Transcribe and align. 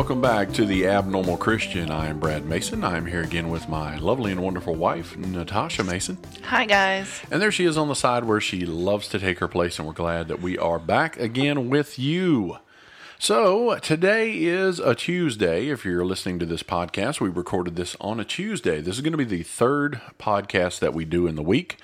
welcome 0.00 0.22
back 0.22 0.50
to 0.50 0.64
the 0.64 0.86
Abnormal 0.86 1.36
Christian. 1.36 1.90
I 1.90 2.06
am 2.06 2.18
Brad 2.18 2.46
Mason. 2.46 2.84
I 2.84 2.96
am 2.96 3.04
here 3.04 3.20
again 3.20 3.50
with 3.50 3.68
my 3.68 3.98
lovely 3.98 4.32
and 4.32 4.42
wonderful 4.42 4.74
wife, 4.74 5.14
Natasha 5.18 5.84
Mason. 5.84 6.16
Hi, 6.44 6.64
guys. 6.64 7.20
And 7.30 7.42
there 7.42 7.52
she 7.52 7.66
is 7.66 7.76
on 7.76 7.88
the 7.88 7.94
side 7.94 8.24
where 8.24 8.40
she 8.40 8.64
loves 8.64 9.08
to 9.08 9.18
take 9.18 9.40
her 9.40 9.46
place, 9.46 9.78
and 9.78 9.86
we're 9.86 9.92
glad 9.92 10.28
that 10.28 10.40
we 10.40 10.56
are 10.56 10.78
back 10.78 11.18
again 11.18 11.68
with 11.68 11.98
you. 11.98 12.56
So, 13.18 13.78
today 13.80 14.32
is 14.42 14.78
a 14.78 14.94
Tuesday. 14.94 15.68
If 15.68 15.84
you're 15.84 16.06
listening 16.06 16.38
to 16.38 16.46
this 16.46 16.62
podcast, 16.62 17.20
we 17.20 17.28
recorded 17.28 17.76
this 17.76 17.94
on 18.00 18.18
a 18.18 18.24
Tuesday. 18.24 18.80
This 18.80 18.96
is 18.96 19.02
going 19.02 19.12
to 19.12 19.18
be 19.18 19.24
the 19.24 19.42
third 19.42 20.00
podcast 20.18 20.78
that 20.78 20.94
we 20.94 21.04
do 21.04 21.26
in 21.26 21.34
the 21.34 21.42
week. 21.42 21.76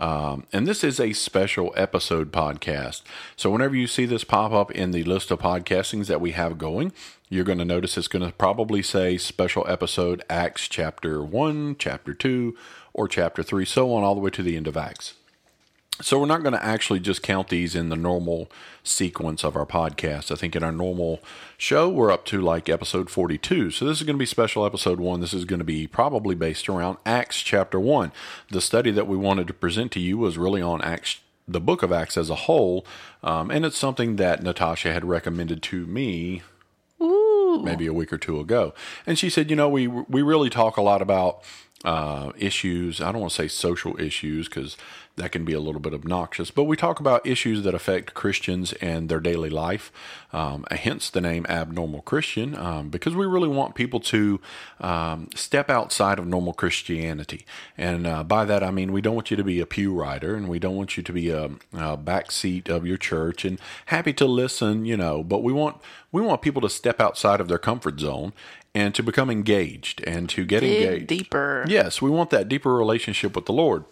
Um, 0.00 0.46
and 0.50 0.66
this 0.66 0.82
is 0.82 0.98
a 0.98 1.12
special 1.12 1.74
episode 1.76 2.32
podcast. 2.32 3.02
So, 3.36 3.50
whenever 3.50 3.76
you 3.76 3.86
see 3.86 4.06
this 4.06 4.24
pop 4.24 4.50
up 4.50 4.70
in 4.70 4.92
the 4.92 5.04
list 5.04 5.30
of 5.30 5.40
podcastings 5.40 6.06
that 6.06 6.22
we 6.22 6.32
have 6.32 6.56
going, 6.56 6.92
you're 7.28 7.44
going 7.44 7.58
to 7.58 7.66
notice 7.66 7.98
it's 7.98 8.08
going 8.08 8.24
to 8.24 8.32
probably 8.32 8.82
say 8.82 9.18
special 9.18 9.66
episode 9.68 10.24
Acts 10.30 10.68
chapter 10.68 11.22
1, 11.22 11.76
chapter 11.78 12.14
2, 12.14 12.56
or 12.94 13.08
chapter 13.08 13.42
3, 13.42 13.66
so 13.66 13.92
on, 13.92 14.02
all 14.02 14.14
the 14.14 14.22
way 14.22 14.30
to 14.30 14.42
the 14.42 14.56
end 14.56 14.66
of 14.66 14.76
Acts. 14.76 15.14
So 16.02 16.18
we're 16.18 16.26
not 16.26 16.42
going 16.42 16.54
to 16.54 16.64
actually 16.64 17.00
just 17.00 17.22
count 17.22 17.48
these 17.48 17.74
in 17.74 17.90
the 17.90 17.96
normal 17.96 18.50
sequence 18.82 19.44
of 19.44 19.56
our 19.56 19.66
podcast. 19.66 20.32
I 20.32 20.34
think 20.34 20.56
in 20.56 20.62
our 20.62 20.72
normal 20.72 21.20
show, 21.58 21.88
we're 21.88 22.10
up 22.10 22.24
to 22.26 22.40
like 22.40 22.68
episode 22.68 23.10
42. 23.10 23.70
So 23.70 23.84
this 23.84 23.98
is 23.98 24.04
going 24.04 24.16
to 24.16 24.18
be 24.18 24.26
special 24.26 24.64
episode 24.64 24.98
one. 24.98 25.20
This 25.20 25.34
is 25.34 25.44
going 25.44 25.58
to 25.58 25.64
be 25.64 25.86
probably 25.86 26.34
based 26.34 26.68
around 26.68 26.98
Acts 27.04 27.40
chapter 27.40 27.78
one. 27.78 28.12
The 28.50 28.60
study 28.60 28.90
that 28.92 29.06
we 29.06 29.16
wanted 29.16 29.46
to 29.48 29.54
present 29.54 29.92
to 29.92 30.00
you 30.00 30.16
was 30.16 30.38
really 30.38 30.62
on 30.62 30.80
Acts, 30.80 31.20
the 31.46 31.60
book 31.60 31.82
of 31.82 31.92
Acts 31.92 32.16
as 32.16 32.30
a 32.30 32.34
whole. 32.34 32.86
Um, 33.22 33.50
and 33.50 33.66
it's 33.66 33.78
something 33.78 34.16
that 34.16 34.42
Natasha 34.42 34.92
had 34.92 35.04
recommended 35.04 35.62
to 35.64 35.86
me 35.86 36.42
Ooh. 37.02 37.60
maybe 37.62 37.86
a 37.86 37.92
week 37.92 38.12
or 38.12 38.18
two 38.18 38.40
ago. 38.40 38.72
And 39.06 39.18
she 39.18 39.28
said, 39.28 39.50
you 39.50 39.56
know, 39.56 39.68
we 39.68 39.86
we 39.86 40.22
really 40.22 40.50
talk 40.50 40.78
a 40.78 40.82
lot 40.82 41.02
about 41.02 41.44
uh, 41.84 42.32
issues. 42.36 43.00
I 43.00 43.12
don't 43.12 43.22
want 43.22 43.32
to 43.32 43.42
say 43.42 43.48
social 43.48 43.98
issues 43.98 44.48
because 44.48 44.76
that 45.16 45.32
can 45.32 45.44
be 45.44 45.52
a 45.52 45.60
little 45.60 45.80
bit 45.80 45.92
obnoxious, 45.92 46.50
but 46.50 46.64
we 46.64 46.76
talk 46.76 47.00
about 47.00 47.26
issues 47.26 47.62
that 47.64 47.74
affect 47.74 48.14
Christians 48.14 48.72
and 48.74 49.08
their 49.08 49.20
daily 49.20 49.50
life. 49.50 49.92
Um, 50.32 50.64
hence 50.70 51.10
the 51.10 51.20
name 51.20 51.44
Abnormal 51.48 52.02
Christian, 52.02 52.56
um, 52.56 52.88
because 52.88 53.14
we 53.14 53.26
really 53.26 53.48
want 53.48 53.74
people 53.74 54.00
to 54.00 54.40
um, 54.80 55.28
step 55.34 55.68
outside 55.68 56.18
of 56.18 56.26
normal 56.26 56.52
Christianity. 56.52 57.44
And 57.76 58.06
uh, 58.06 58.24
by 58.24 58.44
that, 58.44 58.62
I 58.62 58.70
mean 58.70 58.92
we 58.92 59.00
don't 59.00 59.14
want 59.14 59.30
you 59.30 59.36
to 59.36 59.44
be 59.44 59.60
a 59.60 59.66
pew 59.66 59.92
rider 59.92 60.34
and 60.34 60.48
we 60.48 60.58
don't 60.58 60.76
want 60.76 60.96
you 60.96 61.02
to 61.02 61.12
be 61.12 61.30
a, 61.30 61.46
a 61.74 61.98
backseat 61.98 62.68
of 62.68 62.86
your 62.86 62.96
church 62.96 63.44
and 63.44 63.60
happy 63.86 64.12
to 64.14 64.26
listen, 64.26 64.84
you 64.84 64.96
know, 64.96 65.22
but 65.22 65.42
we 65.42 65.52
want 65.52 65.76
we 66.12 66.22
want 66.22 66.42
people 66.42 66.60
to 66.62 66.68
step 66.68 67.00
outside 67.00 67.40
of 67.40 67.48
their 67.48 67.58
comfort 67.58 68.00
zone 68.00 68.32
and 68.74 68.94
to 68.94 69.02
become 69.02 69.30
engaged 69.30 70.02
and 70.04 70.28
to 70.30 70.44
get 70.44 70.60
Dig 70.60 70.82
engaged. 70.82 71.06
deeper. 71.08 71.64
Yes, 71.68 72.00
we 72.00 72.10
want 72.10 72.30
that 72.30 72.48
deeper 72.48 72.74
relationship 72.74 73.34
with 73.34 73.46
the 73.46 73.52
Lord. 73.52 73.84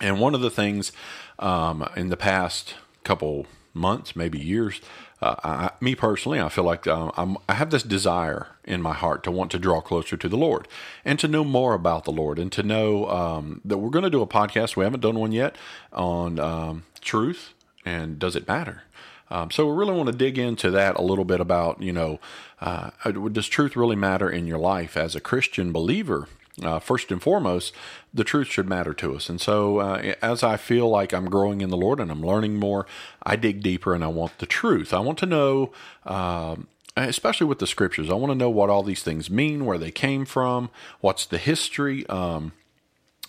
And 0.00 0.20
one 0.20 0.34
of 0.34 0.40
the 0.40 0.50
things 0.50 0.92
um, 1.38 1.88
in 1.96 2.08
the 2.08 2.16
past 2.16 2.74
couple 3.04 3.46
months, 3.72 4.14
maybe 4.14 4.38
years, 4.38 4.80
uh, 5.22 5.36
I, 5.42 5.70
me 5.80 5.94
personally, 5.94 6.40
I 6.40 6.48
feel 6.48 6.64
like 6.64 6.86
I'm, 6.86 7.38
I 7.48 7.54
have 7.54 7.70
this 7.70 7.82
desire 7.82 8.48
in 8.64 8.82
my 8.82 8.92
heart 8.92 9.22
to 9.24 9.30
want 9.30 9.50
to 9.52 9.58
draw 9.58 9.80
closer 9.80 10.16
to 10.16 10.28
the 10.28 10.36
Lord 10.36 10.68
and 11.04 11.18
to 11.20 11.28
know 11.28 11.44
more 11.44 11.74
about 11.74 12.04
the 12.04 12.12
Lord 12.12 12.38
and 12.38 12.50
to 12.52 12.62
know 12.62 13.08
um, 13.08 13.60
that 13.64 13.78
we're 13.78 13.90
going 13.90 14.04
to 14.04 14.10
do 14.10 14.22
a 14.22 14.26
podcast. 14.26 14.76
We 14.76 14.84
haven't 14.84 15.00
done 15.00 15.18
one 15.18 15.32
yet 15.32 15.56
on 15.92 16.38
um, 16.38 16.82
truth 17.00 17.54
and 17.84 18.18
does 18.18 18.34
it 18.36 18.48
matter? 18.48 18.82
Um, 19.30 19.50
so 19.50 19.66
we 19.66 19.76
really 19.76 19.94
want 19.94 20.08
to 20.08 20.16
dig 20.16 20.38
into 20.38 20.70
that 20.70 20.96
a 20.96 21.02
little 21.02 21.24
bit 21.24 21.40
about, 21.40 21.80
you 21.80 21.92
know, 21.92 22.20
uh, 22.60 22.90
does 23.32 23.48
truth 23.48 23.76
really 23.76 23.96
matter 23.96 24.28
in 24.28 24.46
your 24.46 24.58
life 24.58 24.96
as 24.96 25.14
a 25.14 25.20
Christian 25.20 25.72
believer? 25.72 26.28
Uh, 26.62 26.78
first 26.78 27.10
and 27.10 27.20
foremost, 27.20 27.74
the 28.12 28.22
truth 28.22 28.46
should 28.46 28.68
matter 28.68 28.94
to 28.94 29.16
us. 29.16 29.28
And 29.28 29.40
so, 29.40 29.78
uh, 29.78 30.14
as 30.22 30.44
I 30.44 30.56
feel 30.56 30.88
like 30.88 31.12
I'm 31.12 31.28
growing 31.28 31.60
in 31.60 31.70
the 31.70 31.76
Lord 31.76 31.98
and 31.98 32.12
I'm 32.12 32.22
learning 32.22 32.60
more, 32.60 32.86
I 33.24 33.34
dig 33.34 33.60
deeper 33.60 33.92
and 33.92 34.04
I 34.04 34.06
want 34.06 34.38
the 34.38 34.46
truth. 34.46 34.94
I 34.94 35.00
want 35.00 35.18
to 35.18 35.26
know, 35.26 35.72
um, 36.06 36.68
especially 36.96 37.48
with 37.48 37.58
the 37.58 37.66
scriptures, 37.66 38.08
I 38.08 38.14
want 38.14 38.30
to 38.30 38.38
know 38.38 38.50
what 38.50 38.70
all 38.70 38.84
these 38.84 39.02
things 39.02 39.28
mean, 39.28 39.66
where 39.66 39.78
they 39.78 39.90
came 39.90 40.24
from, 40.24 40.70
what's 41.00 41.26
the 41.26 41.38
history. 41.38 42.06
Um, 42.06 42.52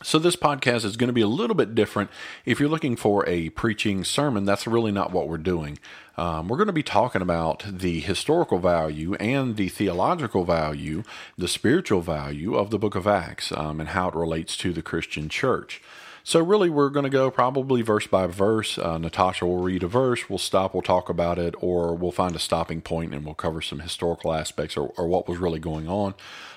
so, 0.04 0.20
this 0.20 0.36
podcast 0.36 0.84
is 0.84 0.98
going 0.98 1.08
to 1.08 1.14
be 1.14 1.22
a 1.22 1.28
little 1.28 1.56
bit 1.56 1.74
different. 1.74 2.10
If 2.44 2.60
you're 2.60 2.70
looking 2.70 2.98
for 2.98 3.28
a 3.30 3.50
preaching 3.52 4.04
sermon, 4.04 4.44
that's 4.44 4.68
really 4.68 4.92
not 4.92 5.12
what 5.12 5.30
we're 5.30 5.38
doing. 5.38 5.80
Um, 6.18 6.50
we're 6.50 6.58
going 6.58 6.68
to 6.68 6.74
be 6.74 6.84
talking 6.84 7.22
about 7.22 7.64
the 7.66 8.02
historical 8.02 8.60
value 8.60 9.16
and 9.16 9.56
the 9.56 9.70
theological 9.70 10.44
value, 10.44 11.04
the 11.38 11.48
spiritual 11.48 12.02
value 12.02 12.56
of 12.56 12.72
the 12.72 12.78
book 12.78 12.96
of 12.96 13.08
Acts 13.08 13.54
um, 13.54 13.80
and 13.80 13.90
how 13.90 14.10
it 14.10 14.16
relates 14.16 14.58
to 14.58 14.74
the 14.74 14.82
Christian 14.82 15.30
church. 15.30 15.82
So, 16.26 16.44
really, 16.44 16.70
we're 16.70 16.90
going 16.90 17.06
to 17.06 17.10
go 17.10 17.32
probably 17.32 17.82
verse 17.82 18.06
by 18.06 18.28
verse. 18.28 18.78
Uh, 18.78 18.98
Natasha 18.98 19.46
will 19.46 19.64
read 19.64 19.82
a 19.82 19.88
verse, 19.88 20.30
we'll 20.30 20.40
stop, 20.40 20.74
we'll 20.74 20.82
talk 20.82 21.08
about 21.08 21.40
it, 21.40 21.56
or 21.62 21.96
we'll 21.96 22.12
find 22.12 22.36
a 22.36 22.40
stopping 22.40 22.82
point 22.82 23.14
and 23.14 23.24
we'll 23.24 23.34
cover 23.34 23.62
some 23.62 23.80
historical 23.80 24.34
aspects 24.34 24.76
or, 24.76 24.92
or 24.98 25.08
what 25.08 25.30
was 25.30 25.38
really 25.38 25.60
going 25.60 25.88
on. 25.88 26.16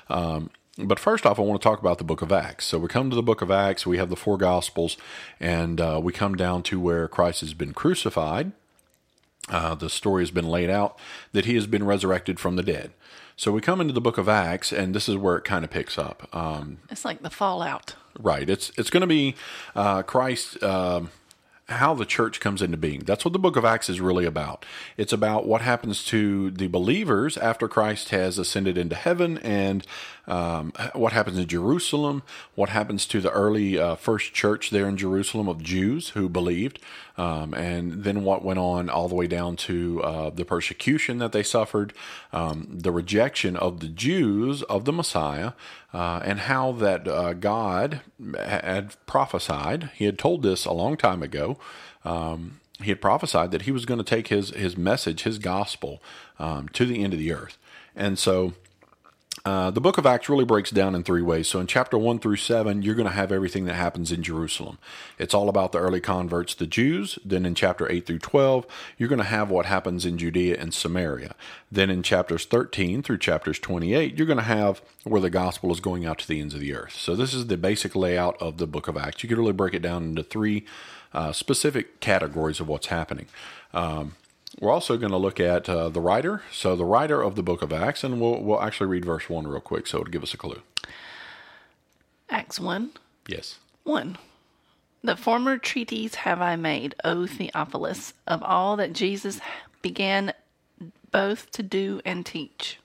Um, 0.09 0.51
but 0.79 0.99
first 0.99 1.27
off, 1.27 1.39
I 1.39 1.43
want 1.43 1.61
to 1.61 1.69
talk 1.69 1.81
about 1.81 1.99
the 1.99 2.05
book 2.05 2.23
of 2.23 2.31
Acts. 2.33 2.65
So 2.67 2.79
we 2.79 2.89
come 2.89 3.11
to 3.11 3.17
the 3.17 3.23
book 3.23 3.43
of 3.43 3.51
Acts, 3.51 3.87
we 3.87 3.99
have 3.99 4.11
the 4.11 4.17
four 4.17 4.39
gospels, 4.39 4.97
and 5.41 5.81
uh, 5.81 6.01
we 6.03 6.13
come 6.13 6.37
down 6.37 6.63
to 6.65 6.79
where 6.81 7.09
Christ 7.09 7.41
has 7.41 7.55
been 7.55 7.73
crucified. 7.75 8.53
Uh, 9.49 9.75
the 9.75 9.89
story 9.91 10.23
has 10.23 10.31
been 10.31 10.47
laid 10.49 10.71
out 10.71 10.99
that 11.33 11.47
he 11.47 11.55
has 11.55 11.67
been 11.67 11.85
resurrected 11.85 12.39
from 12.39 12.57
the 12.57 12.63
dead. 12.63 12.93
So 13.35 13.51
we 13.53 13.61
come 13.61 13.81
into 13.81 13.93
the 13.95 14.01
book 14.01 14.19
of 14.19 14.29
Acts, 14.29 14.73
and 14.73 14.95
this 14.95 15.09
is 15.09 15.17
where 15.17 15.37
it 15.37 15.45
kind 15.45 15.65
of 15.65 15.71
picks 15.71 15.97
up. 15.97 16.29
Um, 16.35 16.79
It's 16.91 17.05
like 17.05 17.23
the 17.23 17.31
fallout. 17.31 17.95
right. 18.19 18.49
It's 18.49 18.73
it's 18.77 18.91
going 18.91 19.01
to 19.03 19.07
be 19.07 19.37
uh, 19.75 20.03
Christ. 20.03 20.63
Um, 20.63 21.11
how 21.71 21.93
the 21.93 22.07
church 22.07 22.41
comes 22.41 22.63
into 22.63 22.79
being. 22.79 23.01
That's 23.01 23.27
what 23.27 23.33
the 23.35 23.39
book 23.39 23.55
of 23.55 23.63
Acts 23.65 23.91
is 23.91 24.01
really 24.01 24.25
about. 24.25 24.65
It's 24.97 25.13
about 25.13 25.47
what 25.47 25.61
happens 25.61 26.03
to 26.07 26.51
the 26.51 26.67
believers 26.67 27.37
after 27.37 27.69
Christ 27.69 28.09
has 28.09 28.39
ascended 28.39 28.79
into 28.79 28.97
heaven 28.97 29.37
and 29.39 29.87
um, 30.29 30.73
what 30.93 31.13
happens 31.13 31.39
in 31.39 31.47
Jerusalem, 31.47 32.23
what 32.55 32.69
happens 32.69 33.07
to 33.07 33.21
the 33.21 33.31
early 33.31 33.79
uh, 33.79 33.97
first 33.97 34.35
church 34.35 34.71
there 34.71 34.87
in 34.87 34.97
Jerusalem 34.97 35.49
of 35.49 35.63
Jews 35.63 36.11
who 36.11 36.29
believed, 36.29 36.79
um, 37.17 37.55
and 37.55 38.05
then 38.05 38.23
what 38.23 38.45
went 38.45 38.59
on 38.59 38.91
all 38.91 39.09
the 39.09 39.15
way 39.15 39.27
down 39.27 39.57
to 39.57 40.03
uh, 40.03 40.31
the 40.31 40.45
persecution 40.45 41.19
that 41.19 41.33
they 41.33 41.43
suffered, 41.43 41.95
um, 42.33 42.69
the 42.71 42.93
rejection 42.93 43.57
of 43.57 43.81
the 43.81 43.89
Jews 43.89 44.63
of 44.65 44.85
the 44.85 44.93
Messiah, 44.93 45.53
uh, 45.95 46.21
and 46.23 46.41
how 46.41 46.73
that 46.73 47.09
uh, 47.09 47.33
God 47.33 48.03
had 48.39 48.95
prophesied. 49.07 49.91
He 49.95 50.05
had 50.05 50.19
told 50.19 50.43
this 50.43 50.67
a 50.67 50.73
long 50.73 50.99
time 50.99 51.23
ago. 51.23 51.57
Um, 52.05 52.61
he 52.83 52.91
had 52.91 53.01
prophesied 53.01 53.51
that 53.51 53.63
he 53.63 53.73
was 53.73 53.87
going 53.87 53.99
to 53.99 54.05
take 54.05 54.29
his 54.29 54.51
his 54.51 54.77
message, 54.77 55.23
his 55.23 55.39
gospel, 55.39 56.03
um, 56.39 56.69
to 56.69 56.85
the 56.85 57.03
end 57.03 57.15
of 57.15 57.19
the 57.19 57.33
earth, 57.33 57.57
and 57.97 58.19
so. 58.19 58.53
Uh, 59.49 59.71
the 59.71 59.81
book 59.81 59.97
of 59.97 60.05
Acts 60.05 60.29
really 60.29 60.45
breaks 60.45 60.71
down 60.71 60.95
in 60.95 61.03
three 61.03 61.23
ways. 61.23 61.49
So, 61.49 61.59
in 61.59 61.67
chapter 61.67 61.97
1 61.97 62.19
through 62.19 62.37
7, 62.37 62.83
you're 62.83 62.95
going 62.95 63.09
to 63.09 63.15
have 63.15 63.33
everything 63.33 63.65
that 63.65 63.77
happens 63.77 64.13
in 64.13 64.23
Jerusalem. 64.23 64.77
It's 65.19 65.33
all 65.33 65.49
about 65.49 65.73
the 65.73 65.79
early 65.79 66.03
converts, 66.03 66.55
the 66.55 66.67
Jews. 66.67 67.19
Then, 67.25 67.47
in 67.47 67.55
chapter 67.55 67.91
8 67.91 68.05
through 68.05 68.19
12, 68.19 68.67
you're 68.99 69.09
going 69.09 69.21
to 69.21 69.25
have 69.25 69.49
what 69.49 69.65
happens 69.65 70.05
in 70.05 70.19
Judea 70.19 70.61
and 70.61 70.75
Samaria. 70.75 71.35
Then, 71.73 71.89
in 71.89 72.03
chapters 72.03 72.45
13 72.45 73.03
through 73.03 73.17
chapters 73.19 73.59
28, 73.59 74.19
you're 74.19 74.27
going 74.27 74.37
to 74.37 74.43
have 74.43 74.83
where 75.05 75.23
the 75.23 75.31
gospel 75.31 75.73
is 75.73 75.81
going 75.81 76.05
out 76.05 76.19
to 76.19 76.29
the 76.29 76.43
ends 76.43 76.53
of 76.53 76.61
the 76.61 76.75
earth. 76.75 76.93
So, 76.93 77.17
this 77.17 77.33
is 77.33 77.47
the 77.47 77.57
basic 77.57 77.97
layout 77.97 78.37
of 78.43 78.59
the 78.59 78.67
book 78.67 78.87
of 78.87 78.99
Acts. 78.99 79.23
You 79.23 79.31
could 79.31 79.39
really 79.39 79.55
break 79.55 79.73
it 79.73 79.81
down 79.81 80.05
into 80.05 80.23
three 80.25 80.67
uh, 81.15 81.33
specific 81.33 82.01
categories 82.01 82.61
of 82.61 82.69
what's 82.69 82.89
happening. 82.89 83.29
Um, 83.73 84.15
we're 84.61 84.73
also 84.73 84.97
going 84.97 85.13
to 85.13 85.19
look 85.19 85.39
at 85.41 85.69
uh, 85.69 85.89
the 85.89 86.01
writer. 86.01 86.43
So, 86.53 86.75
the 86.77 86.85
writer 86.85 87.23
of 87.23 87.35
the 87.37 87.43
book 87.43 87.63
of 87.63 87.73
Acts, 87.73 88.03
and 88.05 88.21
we'll, 88.21 88.41
we'll 88.43 88.61
actually 88.63 88.89
read 88.89 89.05
verse 89.05 89.29
1 89.29 89.47
real 89.47 89.61
quick 89.61 89.87
so 89.87 89.99
it'll 89.99 90.11
give 90.11 90.23
us 90.23 90.35
a 90.35 90.39
clue. 90.39 90.63
Acts 92.31 92.61
1 92.61 92.91
Yes. 93.27 93.59
1. 93.85 94.17
The 95.03 95.17
former 95.17 95.59
treaties 95.59 96.17
have 96.17 96.41
I 96.41 96.57
made, 96.57 96.95
O 97.05 97.27
Theophilus, 97.27 98.15
of 98.27 98.43
all 98.43 98.77
that 98.77 98.93
Jesus 98.93 99.41
began 99.81 100.33
both 101.11 101.51
to 101.53 101.63
do 101.63 102.01
and 102.05 102.27
teach. 102.27 102.79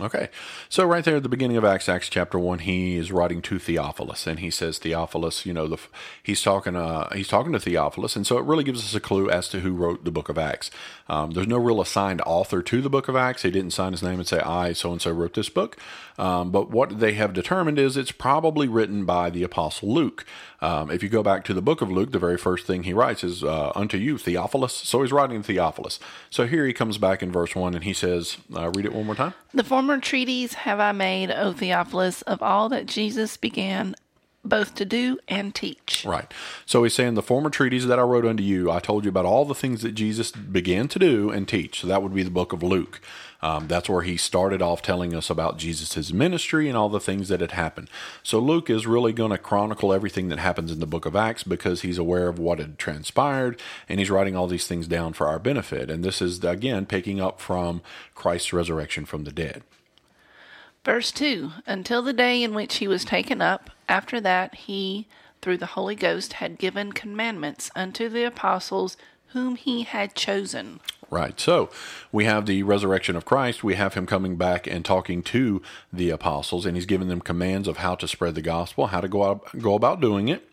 Okay. 0.00 0.28
So 0.68 0.84
right 0.84 1.02
there 1.02 1.16
at 1.16 1.24
the 1.24 1.28
beginning 1.28 1.56
of 1.56 1.64
Acts, 1.64 1.88
Acts 1.88 2.08
chapter 2.08 2.38
one, 2.38 2.60
he 2.60 2.96
is 2.96 3.10
writing 3.10 3.42
to 3.42 3.58
Theophilus, 3.58 4.28
and 4.28 4.38
he 4.38 4.48
says 4.48 4.78
Theophilus, 4.78 5.44
you 5.44 5.52
know, 5.52 5.66
the 5.66 5.78
he's 6.22 6.40
talking 6.40 6.76
uh, 6.76 7.12
he's 7.14 7.26
talking 7.26 7.52
to 7.52 7.58
Theophilus, 7.58 8.14
and 8.14 8.24
so 8.24 8.38
it 8.38 8.44
really 8.44 8.62
gives 8.62 8.84
us 8.84 8.94
a 8.94 9.00
clue 9.00 9.28
as 9.28 9.48
to 9.48 9.60
who 9.60 9.72
wrote 9.72 10.04
the 10.04 10.12
book 10.12 10.28
of 10.28 10.38
Acts. 10.38 10.70
Um, 11.08 11.32
there's 11.32 11.48
no 11.48 11.56
real 11.56 11.80
assigned 11.80 12.20
author 12.26 12.62
to 12.62 12.80
the 12.80 12.90
book 12.90 13.08
of 13.08 13.16
Acts. 13.16 13.42
He 13.42 13.50
didn't 13.50 13.72
sign 13.72 13.92
his 13.92 14.02
name 14.02 14.20
and 14.20 14.28
say 14.28 14.38
I 14.38 14.72
so 14.72 14.92
and 14.92 15.02
so 15.02 15.10
wrote 15.10 15.34
this 15.34 15.48
book. 15.48 15.76
Um, 16.16 16.50
but 16.50 16.70
what 16.70 17.00
they 17.00 17.14
have 17.14 17.32
determined 17.32 17.78
is 17.78 17.96
it's 17.96 18.12
probably 18.12 18.68
written 18.68 19.04
by 19.04 19.30
the 19.30 19.42
apostle 19.42 19.92
Luke. 19.92 20.24
Um, 20.60 20.90
if 20.90 21.02
you 21.02 21.08
go 21.08 21.22
back 21.22 21.44
to 21.44 21.54
the 21.54 21.62
book 21.62 21.80
of 21.80 21.90
Luke, 21.90 22.10
the 22.10 22.18
very 22.18 22.36
first 22.36 22.66
thing 22.66 22.82
he 22.82 22.92
writes 22.92 23.22
is 23.22 23.44
uh, 23.44 23.70
unto 23.76 23.96
you, 23.96 24.18
Theophilus. 24.18 24.74
So 24.74 25.02
he's 25.02 25.12
writing 25.12 25.42
Theophilus. 25.42 26.00
So 26.30 26.46
here 26.46 26.66
he 26.66 26.72
comes 26.72 26.98
back 26.98 27.22
in 27.22 27.30
verse 27.30 27.54
one, 27.54 27.74
and 27.74 27.84
he 27.84 27.92
says, 27.92 28.38
uh, 28.54 28.70
"Read 28.70 28.84
it 28.84 28.92
one 28.92 29.06
more 29.06 29.14
time." 29.14 29.34
The 29.54 29.62
former 29.62 29.87
treaties 29.96 30.52
have 30.52 30.80
I 30.80 30.92
made, 30.92 31.30
O 31.30 31.54
Theophilus, 31.54 32.20
of 32.22 32.42
all 32.42 32.68
that 32.68 32.84
Jesus 32.84 33.38
began 33.38 33.94
both 34.44 34.74
to 34.76 34.84
do 34.84 35.18
and 35.28 35.54
teach. 35.54 36.04
Right. 36.06 36.32
So 36.66 36.82
he's 36.82 36.94
saying 36.94 37.14
the 37.14 37.22
former 37.22 37.50
treaties 37.50 37.86
that 37.86 37.98
I 37.98 38.02
wrote 38.02 38.26
unto 38.26 38.42
you, 38.42 38.70
I 38.70 38.80
told 38.80 39.04
you 39.04 39.08
about 39.08 39.24
all 39.24 39.44
the 39.44 39.54
things 39.54 39.82
that 39.82 39.92
Jesus 39.92 40.30
began 40.30 40.88
to 40.88 40.98
do 40.98 41.30
and 41.30 41.48
teach. 41.48 41.80
So 41.80 41.86
that 41.86 42.02
would 42.02 42.14
be 42.14 42.22
the 42.22 42.30
book 42.30 42.52
of 42.52 42.62
Luke. 42.62 43.00
Um, 43.40 43.68
that's 43.68 43.88
where 43.88 44.02
he 44.02 44.16
started 44.16 44.60
off 44.60 44.82
telling 44.82 45.14
us 45.14 45.30
about 45.30 45.58
Jesus' 45.58 46.12
ministry 46.12 46.68
and 46.68 46.76
all 46.76 46.88
the 46.88 46.98
things 46.98 47.28
that 47.28 47.40
had 47.40 47.52
happened. 47.52 47.88
So 48.24 48.40
Luke 48.40 48.68
is 48.68 48.86
really 48.86 49.12
going 49.12 49.30
to 49.30 49.38
chronicle 49.38 49.92
everything 49.92 50.28
that 50.28 50.40
happens 50.40 50.72
in 50.72 50.80
the 50.80 50.86
book 50.86 51.06
of 51.06 51.14
Acts 51.14 51.44
because 51.44 51.82
he's 51.82 51.98
aware 51.98 52.28
of 52.28 52.40
what 52.40 52.58
had 52.58 52.78
transpired 52.78 53.60
and 53.88 54.00
he's 54.00 54.10
writing 54.10 54.34
all 54.34 54.48
these 54.48 54.66
things 54.66 54.88
down 54.88 55.12
for 55.12 55.28
our 55.28 55.38
benefit. 55.38 55.88
And 55.88 56.04
this 56.04 56.20
is, 56.20 56.42
again, 56.42 56.86
picking 56.86 57.20
up 57.20 57.40
from 57.40 57.80
Christ's 58.14 58.52
resurrection 58.52 59.04
from 59.04 59.22
the 59.22 59.32
dead. 59.32 59.62
Verse 60.84 61.10
2 61.12 61.52
Until 61.66 62.02
the 62.02 62.12
day 62.12 62.42
in 62.42 62.54
which 62.54 62.76
he 62.76 62.88
was 62.88 63.04
taken 63.04 63.40
up, 63.40 63.70
after 63.88 64.20
that 64.20 64.54
he, 64.54 65.06
through 65.42 65.58
the 65.58 65.66
Holy 65.66 65.94
Ghost, 65.94 66.34
had 66.34 66.58
given 66.58 66.92
commandments 66.92 67.70
unto 67.74 68.08
the 68.08 68.24
apostles 68.24 68.96
whom 69.32 69.56
he 69.56 69.82
had 69.82 70.14
chosen. 70.14 70.80
Right. 71.10 71.38
So 71.40 71.70
we 72.12 72.24
have 72.24 72.46
the 72.46 72.62
resurrection 72.62 73.16
of 73.16 73.24
Christ. 73.24 73.64
We 73.64 73.74
have 73.74 73.94
him 73.94 74.06
coming 74.06 74.36
back 74.36 74.66
and 74.66 74.84
talking 74.84 75.22
to 75.24 75.62
the 75.92 76.10
apostles, 76.10 76.66
and 76.66 76.76
he's 76.76 76.86
giving 76.86 77.08
them 77.08 77.20
commands 77.20 77.68
of 77.68 77.78
how 77.78 77.94
to 77.96 78.08
spread 78.08 78.34
the 78.34 78.42
gospel, 78.42 78.88
how 78.88 79.00
to 79.00 79.08
go 79.08 79.24
out, 79.24 79.58
go 79.58 79.74
about 79.74 80.00
doing 80.00 80.28
it. 80.28 80.47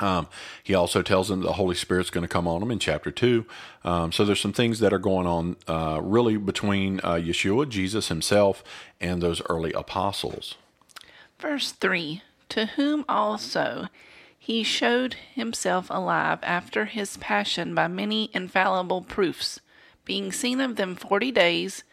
Um, 0.00 0.28
he 0.62 0.74
also 0.74 1.02
tells 1.02 1.28
them 1.28 1.40
the 1.40 1.54
Holy 1.54 1.74
Spirit's 1.74 2.10
going 2.10 2.22
to 2.22 2.28
come 2.28 2.46
on 2.46 2.60
them 2.60 2.70
in 2.70 2.78
chapter 2.78 3.10
two. 3.10 3.46
Um, 3.84 4.12
so 4.12 4.24
there's 4.24 4.40
some 4.40 4.52
things 4.52 4.78
that 4.78 4.92
are 4.92 4.98
going 4.98 5.26
on 5.26 5.56
uh, 5.66 6.00
really 6.02 6.36
between 6.36 7.00
uh, 7.00 7.14
Yeshua, 7.14 7.68
Jesus 7.68 8.08
himself, 8.08 8.62
and 9.00 9.20
those 9.20 9.42
early 9.48 9.72
apostles. 9.72 10.54
Verse 11.38 11.72
3 11.72 12.22
To 12.50 12.66
whom 12.66 13.04
also 13.08 13.88
he 14.48 14.62
showed 14.62 15.14
himself 15.34 15.88
alive 15.90 16.38
after 16.42 16.86
his 16.86 17.18
passion 17.18 17.74
by 17.74 17.86
many 17.86 18.30
infallible 18.32 19.02
proofs, 19.02 19.60
being 20.04 20.32
seen 20.32 20.60
of 20.60 20.76
them 20.76 20.96
forty 20.96 21.30
days, 21.30 21.84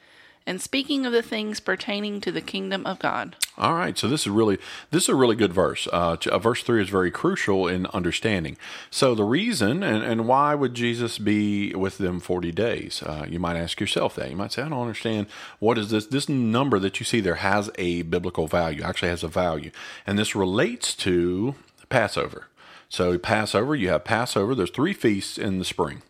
and 0.48 0.62
speaking 0.62 1.06
of 1.06 1.14
the 1.14 1.22
things 1.22 1.60
pertaining 1.60 2.22
to 2.22 2.32
the 2.32 2.42
kingdom 2.42 2.86
of 2.86 3.00
God. 3.00 3.36
All 3.58 3.74
right, 3.74 3.98
so 3.98 4.08
this 4.08 4.22
is 4.22 4.30
really 4.30 4.58
this 4.92 5.04
is 5.04 5.10
a 5.10 5.16
really 5.16 5.36
good 5.36 5.54
verse. 5.54 5.88
Uh, 5.92 6.18
uh, 6.30 6.40
verse 6.40 6.62
three 6.62 6.82
is 6.82 6.90
very 6.90 7.10
crucial 7.10 7.68
in 7.68 7.86
understanding. 7.88 8.58
So 8.92 9.16
the 9.16 9.24
reason 9.24 9.82
and, 9.82 10.04
and 10.04 10.28
why 10.28 10.56
would 10.56 10.74
Jesus 10.74 11.18
be 11.18 11.74
with 11.74 11.98
them 11.98 12.20
forty 12.20 12.52
days? 12.52 13.02
Uh, 13.02 13.26
you 13.30 13.40
might 13.40 13.56
ask 13.56 13.80
yourself 13.80 14.16
that. 14.16 14.30
You 14.30 14.36
might 14.36 14.52
say, 14.52 14.62
I 14.62 14.70
don't 14.70 14.82
understand. 14.82 15.28
What 15.60 15.78
is 15.78 15.90
this? 15.90 16.06
This 16.08 16.28
number 16.28 16.80
that 16.80 17.00
you 17.00 17.06
see 17.06 17.22
there 17.22 17.36
has 17.36 17.72
a 17.78 18.02
biblical 18.04 18.48
value. 18.48 18.84
Actually, 18.84 19.10
has 19.10 19.24
a 19.24 19.30
value, 19.30 19.72
and 20.06 20.20
this 20.20 20.36
relates 20.36 20.94
to 20.96 21.56
Passover. 21.90 22.48
So 22.90 23.18
Passover, 23.18 23.76
you 23.76 23.90
have 23.90 24.04
Passover. 24.04 24.54
There's 24.54 24.70
three 24.70 24.94
feasts 24.94 25.38
in 25.38 25.60
the 25.60 25.66
spring. 25.66 26.02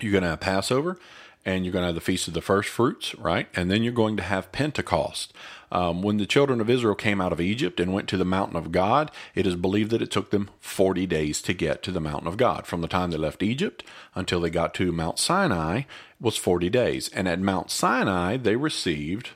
You're 0.00 0.12
going 0.12 0.24
to 0.24 0.30
have 0.30 0.40
Passover 0.40 0.98
and 1.46 1.64
you're 1.64 1.72
going 1.72 1.84
to 1.84 1.86
have 1.86 1.94
the 1.94 2.00
Feast 2.00 2.26
of 2.26 2.34
the 2.34 2.42
First 2.42 2.68
Fruits, 2.68 3.14
right? 3.14 3.46
And 3.54 3.70
then 3.70 3.84
you're 3.84 3.92
going 3.92 4.16
to 4.16 4.22
have 4.24 4.50
Pentecost. 4.50 5.32
Um, 5.70 6.02
when 6.02 6.16
the 6.16 6.26
children 6.26 6.60
of 6.60 6.68
Israel 6.68 6.96
came 6.96 7.20
out 7.20 7.32
of 7.32 7.40
Egypt 7.40 7.78
and 7.78 7.92
went 7.92 8.08
to 8.08 8.16
the 8.16 8.24
mountain 8.24 8.56
of 8.56 8.72
God, 8.72 9.12
it 9.34 9.46
is 9.46 9.54
believed 9.54 9.92
that 9.92 10.02
it 10.02 10.10
took 10.10 10.30
them 10.30 10.50
40 10.60 11.06
days 11.06 11.40
to 11.42 11.54
get 11.54 11.84
to 11.84 11.92
the 11.92 12.00
mountain 12.00 12.26
of 12.26 12.36
God. 12.36 12.66
From 12.66 12.80
the 12.80 12.88
time 12.88 13.12
they 13.12 13.16
left 13.16 13.44
Egypt 13.44 13.84
until 14.14 14.40
they 14.40 14.50
got 14.50 14.74
to 14.74 14.90
Mount 14.90 15.20
Sinai 15.20 15.82
was 16.20 16.36
40 16.36 16.68
days. 16.68 17.08
And 17.10 17.28
at 17.28 17.40
Mount 17.40 17.70
Sinai, 17.70 18.36
they 18.36 18.56
received 18.56 19.30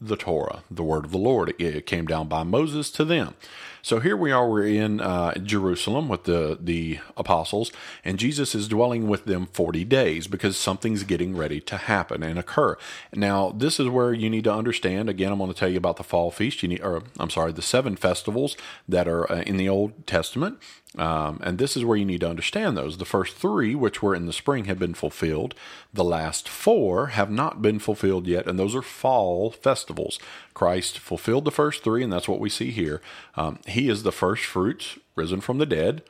the 0.00 0.16
Torah, 0.16 0.62
the 0.70 0.84
word 0.84 1.04
of 1.04 1.10
the 1.10 1.18
Lord. 1.18 1.52
It 1.58 1.84
came 1.86 2.06
down 2.06 2.28
by 2.28 2.44
Moses 2.44 2.90
to 2.92 3.04
them. 3.04 3.34
So 3.82 4.00
here 4.00 4.16
we 4.16 4.30
are, 4.30 4.48
we're 4.48 4.66
in 4.66 5.00
uh, 5.00 5.34
Jerusalem 5.38 6.08
with 6.08 6.24
the, 6.24 6.58
the 6.60 6.98
apostles, 7.16 7.72
and 8.04 8.18
Jesus 8.18 8.54
is 8.54 8.68
dwelling 8.68 9.08
with 9.08 9.24
them 9.24 9.46
40 9.46 9.84
days 9.84 10.26
because 10.26 10.56
something's 10.56 11.02
getting 11.02 11.36
ready 11.36 11.60
to 11.62 11.76
happen 11.76 12.22
and 12.22 12.38
occur. 12.38 12.76
Now, 13.14 13.50
this 13.50 13.80
is 13.80 13.88
where 13.88 14.12
you 14.12 14.28
need 14.28 14.44
to 14.44 14.52
understand. 14.52 15.08
Again, 15.08 15.32
I'm 15.32 15.38
going 15.38 15.52
to 15.52 15.58
tell 15.58 15.70
you 15.70 15.78
about 15.78 15.96
the 15.96 16.04
fall 16.04 16.30
feast. 16.30 16.62
You 16.62 16.68
need, 16.68 16.82
or 16.82 17.02
I'm 17.18 17.30
sorry, 17.30 17.52
the 17.52 17.62
seven 17.62 17.96
festivals 17.96 18.56
that 18.88 19.08
are 19.08 19.30
uh, 19.30 19.42
in 19.42 19.56
the 19.56 19.68
Old 19.68 20.06
Testament. 20.06 20.58
Um, 20.98 21.38
and 21.44 21.58
this 21.58 21.76
is 21.76 21.84
where 21.84 21.96
you 21.96 22.04
need 22.04 22.20
to 22.22 22.28
understand 22.28 22.76
those. 22.76 22.98
The 22.98 23.04
first 23.04 23.36
three, 23.36 23.76
which 23.76 24.02
were 24.02 24.14
in 24.14 24.26
the 24.26 24.32
spring, 24.32 24.64
have 24.64 24.78
been 24.78 24.94
fulfilled. 24.94 25.54
The 25.94 26.02
last 26.02 26.48
four 26.48 27.08
have 27.08 27.30
not 27.30 27.62
been 27.62 27.78
fulfilled 27.78 28.26
yet, 28.26 28.48
and 28.48 28.58
those 28.58 28.74
are 28.74 28.82
fall 28.82 29.52
festivals. 29.52 30.18
Christ 30.52 30.98
fulfilled 30.98 31.44
the 31.44 31.52
first 31.52 31.84
three, 31.84 32.02
and 32.02 32.12
that's 32.12 32.28
what 32.28 32.40
we 32.40 32.50
see 32.50 32.72
here. 32.72 33.00
Um, 33.36 33.60
he 33.70 33.88
is 33.88 34.02
the 34.02 34.12
first 34.12 34.44
fruits 34.44 34.98
risen 35.16 35.40
from 35.40 35.58
the 35.58 35.66
dead. 35.66 36.02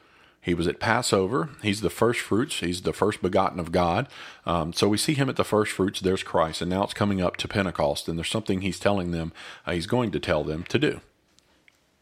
He 0.42 0.54
was 0.54 0.66
at 0.66 0.80
Passover. 0.80 1.50
He's 1.62 1.82
the 1.82 1.90
first 1.90 2.20
fruits. 2.20 2.60
He's 2.60 2.82
the 2.82 2.94
first 2.94 3.20
begotten 3.20 3.60
of 3.60 3.72
God. 3.72 4.08
Um, 4.46 4.72
so 4.72 4.88
we 4.88 4.96
see 4.96 5.12
him 5.12 5.28
at 5.28 5.36
the 5.36 5.44
first 5.44 5.72
fruits. 5.72 6.00
There's 6.00 6.22
Christ. 6.22 6.62
And 6.62 6.70
now 6.70 6.84
it's 6.84 6.94
coming 6.94 7.20
up 7.20 7.36
to 7.38 7.48
Pentecost, 7.48 8.08
and 8.08 8.16
there's 8.16 8.30
something 8.30 8.62
he's 8.62 8.78
telling 8.78 9.10
them, 9.10 9.32
uh, 9.66 9.72
he's 9.72 9.86
going 9.86 10.10
to 10.12 10.20
tell 10.20 10.42
them 10.42 10.64
to 10.64 10.78
do. 10.78 11.00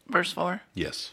Verse 0.07 0.31
4 0.31 0.61
Yes. 0.73 1.11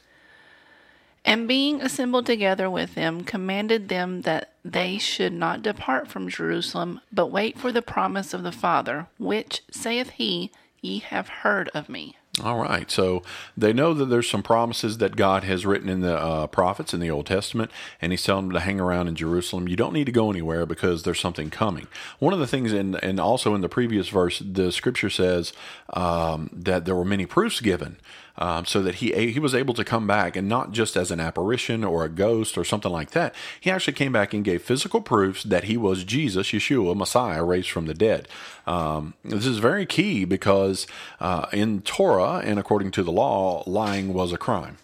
And 1.25 1.49
being 1.49 1.82
assembled 1.82 2.26
together 2.26 2.70
with 2.70 2.94
them, 2.94 3.25
commanded 3.25 3.88
them 3.88 4.22
that 4.22 4.52
they 4.64 4.96
should 4.96 5.32
not 5.32 5.62
depart 5.62 6.06
from 6.06 6.28
Jerusalem, 6.28 7.00
but 7.12 7.32
wait 7.32 7.58
for 7.58 7.72
the 7.72 7.82
promise 7.82 8.32
of 8.32 8.44
the 8.44 8.52
Father, 8.52 9.08
which, 9.19 9.62
saith 9.69 10.10
he, 10.10 10.52
ye 10.81 11.00
have 11.00 11.28
heard 11.28 11.69
of 11.70 11.88
me. 11.88 12.14
All 12.44 12.59
right. 12.59 12.91
So 12.91 13.23
they 13.56 13.73
know 13.73 13.94
that 13.94 14.06
there's 14.06 14.29
some 14.29 14.43
promises 14.43 14.99
that 14.99 15.17
God 15.17 15.43
has 15.44 15.65
written 15.65 15.88
in 15.88 16.00
the 16.00 16.19
uh, 16.19 16.47
prophets 16.49 16.93
in 16.93 17.00
the 17.00 17.11
Old 17.11 17.27
Testament, 17.27 17.71
and 18.00 18.12
He's 18.12 18.23
telling 18.23 18.49
them 18.49 18.55
to 18.55 18.61
hang 18.61 18.79
around 18.79 19.09
in 19.09 19.17
Jerusalem. 19.17 19.69
You 19.69 19.77
don't 19.77 19.94
need 19.94 20.05
to 20.05 20.12
go 20.12 20.31
anywhere 20.31 20.67
because 20.67 21.03
there's 21.03 21.21
something 21.21 21.49
coming. 21.49 21.87
One 22.19 22.35
of 22.35 22.38
the 22.38 22.47
things, 22.47 22.75
in, 22.75 22.97
and 22.97 23.19
also 23.19 23.55
in 23.55 23.62
the 23.62 23.71
previous 23.71 24.09
verse, 24.09 24.41
the 24.41 24.71
scripture 24.71 25.09
says 25.09 25.55
um, 25.95 26.50
that 26.52 26.85
there 26.85 26.95
were 26.95 27.07
many 27.07 27.25
proofs 27.25 27.61
given. 27.61 27.97
Um, 28.38 28.66
so 28.66 28.83
that 28.83 28.97
he 28.97 29.31
he 29.33 29.40
was 29.40 29.55
able 29.55 29.73
to 29.75 29.85
come 29.85 30.07
back 30.07 30.37
and 30.37 30.49
not 30.49 30.73
just 30.73 30.97
as 30.97 31.11
an 31.11 31.21
apparition 31.21 31.83
or 31.85 32.05
a 32.05 32.09
ghost 32.09 32.59
or 32.59 32.64
something 32.64 32.93
like 32.93 33.12
that. 33.12 33.35
He 33.61 33.71
actually 33.71 33.95
came 33.95 34.12
back 34.12 34.35
and 34.35 34.45
gave 34.45 34.62
physical 34.62 35.00
proofs 35.00 35.43
that 35.43 35.64
he 35.64 35.76
was 35.76 36.05
Jesus, 36.05 36.49
Yeshua, 36.49 36.95
Messiah, 36.97 37.43
raised 37.43 37.71
from 37.71 37.87
the 37.87 37.95
dead. 37.95 38.28
Um, 38.66 39.14
this 39.25 39.47
is 39.47 39.59
very 39.59 39.87
key 39.87 40.25
because 40.25 40.87
uh, 41.21 41.47
in 41.52 41.81
Torah 41.83 42.43
and 42.45 42.59
according 42.59 42.90
to 42.93 43.02
the 43.02 43.12
law, 43.12 43.62
lying 43.66 44.12
was 44.12 44.33
a 44.33 44.38
crime 44.38 44.78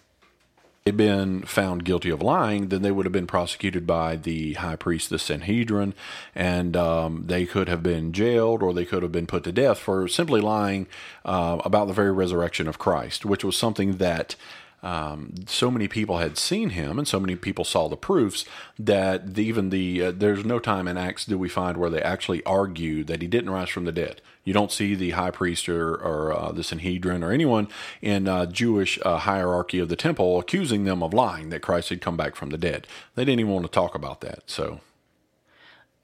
they'd 0.83 0.97
been 0.97 1.43
found 1.43 1.85
guilty 1.85 2.09
of 2.09 2.21
lying, 2.21 2.67
then 2.69 2.81
they 2.81 2.91
would 2.91 3.05
have 3.05 3.13
been 3.13 3.27
prosecuted 3.27 3.87
by 3.87 4.15
the 4.15 4.53
high 4.53 4.75
priest, 4.75 5.09
the 5.09 5.19
Sanhedrin, 5.19 5.93
and 6.35 6.75
um, 6.75 7.23
they 7.27 7.45
could 7.45 7.69
have 7.69 7.81
been 7.81 8.11
jailed 8.11 8.61
or 8.61 8.73
they 8.73 8.85
could 8.85 9.03
have 9.03 9.11
been 9.11 9.27
put 9.27 9.43
to 9.45 9.51
death 9.51 9.79
for 9.79 10.07
simply 10.07 10.41
lying 10.41 10.87
uh, 11.23 11.59
about 11.63 11.87
the 11.87 11.93
very 11.93 12.11
resurrection 12.11 12.67
of 12.67 12.79
Christ, 12.79 13.25
which 13.25 13.43
was 13.43 13.57
something 13.57 13.97
that. 13.97 14.35
Um, 14.83 15.33
so 15.47 15.71
many 15.71 15.87
people 15.87 16.17
had 16.17 16.37
seen 16.37 16.71
him, 16.71 16.99
and 16.99 17.07
so 17.07 17.17
many 17.17 17.37
people 17.37 17.63
saw 17.63 17.87
the 17.87 17.95
proofs 17.95 18.43
that 18.77 19.35
the, 19.35 19.43
even 19.45 19.69
the 19.69 20.03
uh, 20.03 20.11
there's 20.11 20.43
no 20.43 20.59
time 20.59 20.89
in 20.89 20.97
Acts 20.97 21.25
do 21.25 21.37
we 21.37 21.47
find 21.47 21.77
where 21.77 21.89
they 21.89 22.01
actually 22.01 22.43
argue 22.43 23.05
that 23.05 23.21
he 23.21 23.27
didn't 23.29 23.49
rise 23.49 23.69
from 23.69 23.85
the 23.85 23.93
dead. 23.93 24.21
You 24.43 24.53
don't 24.53 24.73
see 24.73 24.93
the 24.93 25.11
high 25.11 25.31
priest 25.31 25.69
or, 25.69 25.95
or 25.95 26.33
uh, 26.33 26.51
the 26.51 26.65
Sanhedrin 26.65 27.23
or 27.23 27.31
anyone 27.31 27.69
in 28.01 28.27
uh, 28.27 28.45
Jewish 28.45 28.99
uh, 29.05 29.19
hierarchy 29.19 29.79
of 29.79 29.87
the 29.87 29.95
temple 29.95 30.37
accusing 30.37 30.83
them 30.83 31.01
of 31.01 31.13
lying 31.13 31.47
that 31.49 31.61
Christ 31.61 31.87
had 31.87 32.01
come 32.01 32.17
back 32.17 32.35
from 32.35 32.49
the 32.49 32.57
dead. 32.57 32.85
They 33.15 33.23
didn't 33.23 33.39
even 33.39 33.53
want 33.53 33.65
to 33.65 33.71
talk 33.71 33.95
about 33.95 34.19
that. 34.19 34.43
So, 34.47 34.81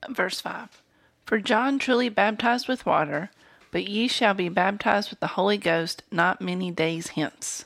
verse 0.07 0.39
five: 0.39 0.81
For 1.25 1.39
John 1.39 1.79
truly 1.79 2.07
baptized 2.07 2.69
with 2.69 2.86
water, 2.86 3.29
but 3.71 3.89
ye 3.89 4.07
shall 4.07 4.33
be 4.33 4.48
baptized 4.48 5.09
with 5.09 5.19
the 5.19 5.27
Holy 5.27 5.57
Ghost 5.57 6.03
not 6.12 6.39
many 6.39 6.71
days 6.71 7.09
hence. 7.09 7.65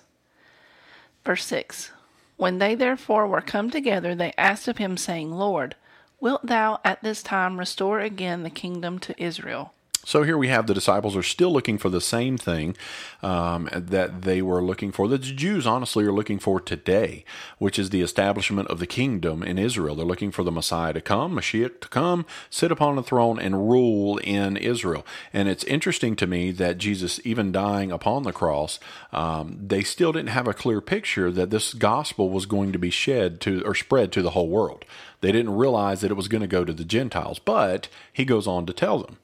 Verse 1.26 1.46
6 1.46 1.92
When 2.38 2.58
they 2.58 2.76
therefore 2.76 3.28
were 3.28 3.42
come 3.42 3.70
together, 3.70 4.16
they 4.16 4.34
asked 4.38 4.68
of 4.68 4.78
him, 4.78 4.98
saying, 4.98 5.32
Lord, 5.32 5.76
wilt 6.20 6.46
thou 6.46 6.80
at 6.84 7.02
this 7.02 7.24
time 7.24 7.60
restore 7.60 8.00
again 8.00 8.44
the 8.44 8.50
kingdom 8.50 9.00
to 9.00 9.22
Israel? 9.22 9.74
So 10.06 10.24
here 10.24 10.38
we 10.38 10.50
have 10.50 10.68
the 10.68 10.74
disciples 10.74 11.16
are 11.16 11.24
still 11.24 11.52
looking 11.52 11.78
for 11.78 11.90
the 11.90 12.02
same 12.02 12.38
thing 12.38 12.76
um, 13.22 13.70
that 13.74 14.24
they 14.24 14.42
were 14.42 14.62
looking 14.62 14.92
for, 14.92 15.08
that 15.08 15.22
the 15.22 15.32
Jews 15.32 15.66
honestly 15.66 16.04
are 16.04 16.12
looking 16.12 16.40
for 16.40 16.60
today, 16.60 17.24
which 17.58 17.80
is 17.80 17.90
the 17.90 18.02
establishment 18.02 18.68
of 18.68 18.80
the 18.80 18.88
kingdom 18.88 19.42
in 19.44 19.58
Israel. 19.58 19.96
They're 19.96 20.06
looking 20.06 20.32
for 20.32 20.44
the 20.44 20.52
Messiah 20.52 20.92
to 20.92 21.00
come, 21.00 21.38
Mashiach 21.38 21.80
to 21.80 21.88
come, 21.88 22.26
sit 22.50 22.70
upon 22.70 22.98
the 22.98 23.04
throne, 23.04 23.40
and 23.40 23.70
rule 23.70 24.18
in 24.18 24.58
Israel. 24.58 25.06
And 25.32 25.48
it's 25.48 25.64
interesting 25.64 26.18
to 26.18 26.28
me 26.28 26.52
that 26.52 26.78
Jesus, 26.78 27.22
even 27.24 27.54
dying 27.54 27.92
upon 27.92 28.24
the 28.24 28.34
cross, 28.34 28.80
um, 29.14 29.58
they 29.66 29.84
still 29.84 30.12
didn't 30.12 30.30
have 30.30 30.50
a 30.50 30.54
clear 30.54 30.82
picture 30.82 31.32
that 31.32 31.50
this 31.50 31.74
gospel 31.74 32.30
was 32.30 32.46
going 32.46 32.74
to 32.74 32.80
be 32.80 32.90
shed 32.90 33.40
to 33.42 33.64
or 33.66 33.74
spread 33.74 34.12
to 34.12 34.22
the 34.22 34.32
whole 34.32 34.50
world. 34.50 34.84
They 35.22 35.32
didn't 35.32 35.56
realize 35.56 36.02
that 36.02 36.12
it 36.12 36.18
was 36.18 36.28
going 36.28 36.42
to 36.42 36.48
go 36.48 36.66
to 36.66 36.74
the 36.74 36.84
Gentiles, 36.84 37.40
but 37.40 37.88
he 38.12 38.26
goes 38.26 38.48
on 38.48 38.66
to 38.66 38.74
tell 38.74 39.00
them. 39.00 39.18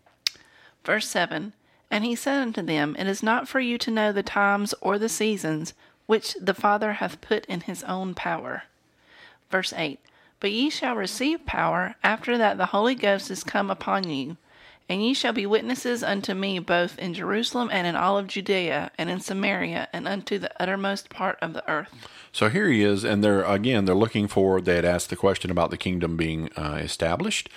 Verse 0.84 1.08
7 1.08 1.54
And 1.92 2.04
he 2.04 2.16
said 2.16 2.42
unto 2.42 2.62
them, 2.62 2.96
It 2.98 3.08
is 3.08 3.24
not 3.24 3.48
for 3.48 3.60
you 3.60 3.78
to 3.80 3.92
know 3.92 4.12
the 4.12 4.24
times 4.24 4.74
or 4.82 4.98
the 4.98 5.10
seasons 5.10 5.74
which 6.06 6.36
the 6.42 6.54
Father 6.54 6.94
hath 6.94 7.22
put 7.22 7.46
in 7.46 7.62
his 7.62 7.84
own 7.84 8.14
power. 8.16 8.64
Verse 9.52 9.74
8 9.74 10.00
But 10.40 10.52
ye 10.52 10.70
shall 10.70 10.96
receive 10.96 11.46
power 11.46 11.96
after 12.04 12.38
that 12.38 12.58
the 12.58 12.68
Holy 12.68 12.96
Ghost 12.96 13.30
is 13.30 13.44
come 13.44 13.70
upon 13.70 14.10
you. 14.10 14.38
And 14.90 15.04
ye 15.04 15.14
shall 15.14 15.34
be 15.34 15.46
witnesses 15.46 16.02
unto 16.02 16.34
me 16.34 16.58
both 16.58 16.98
in 16.98 17.14
Jerusalem 17.14 17.70
and 17.72 17.86
in 17.86 17.96
all 17.96 18.18
of 18.18 18.26
Judea 18.26 18.90
and 18.98 19.08
in 19.08 19.20
Samaria 19.20 19.88
and 19.94 20.08
unto 20.08 20.40
the 20.40 20.52
uttermost 20.60 21.10
part 21.10 21.38
of 21.44 21.54
the 21.54 21.70
earth. 21.70 22.08
So 22.32 22.50
here 22.50 22.68
he 22.68 22.84
is, 22.84 23.04
and 23.04 23.24
they're 23.24 23.44
again 23.44 23.86
they're 23.86 23.94
looking 23.94 24.28
for. 24.28 24.60
They 24.60 24.76
had 24.76 24.86
asked 24.86 25.12
the 25.12 25.16
question 25.16 25.52
about 25.52 25.70
the 25.70 25.78
kingdom 25.78 26.18
being 26.18 26.52
uh, 26.54 26.80
established, 26.82 27.50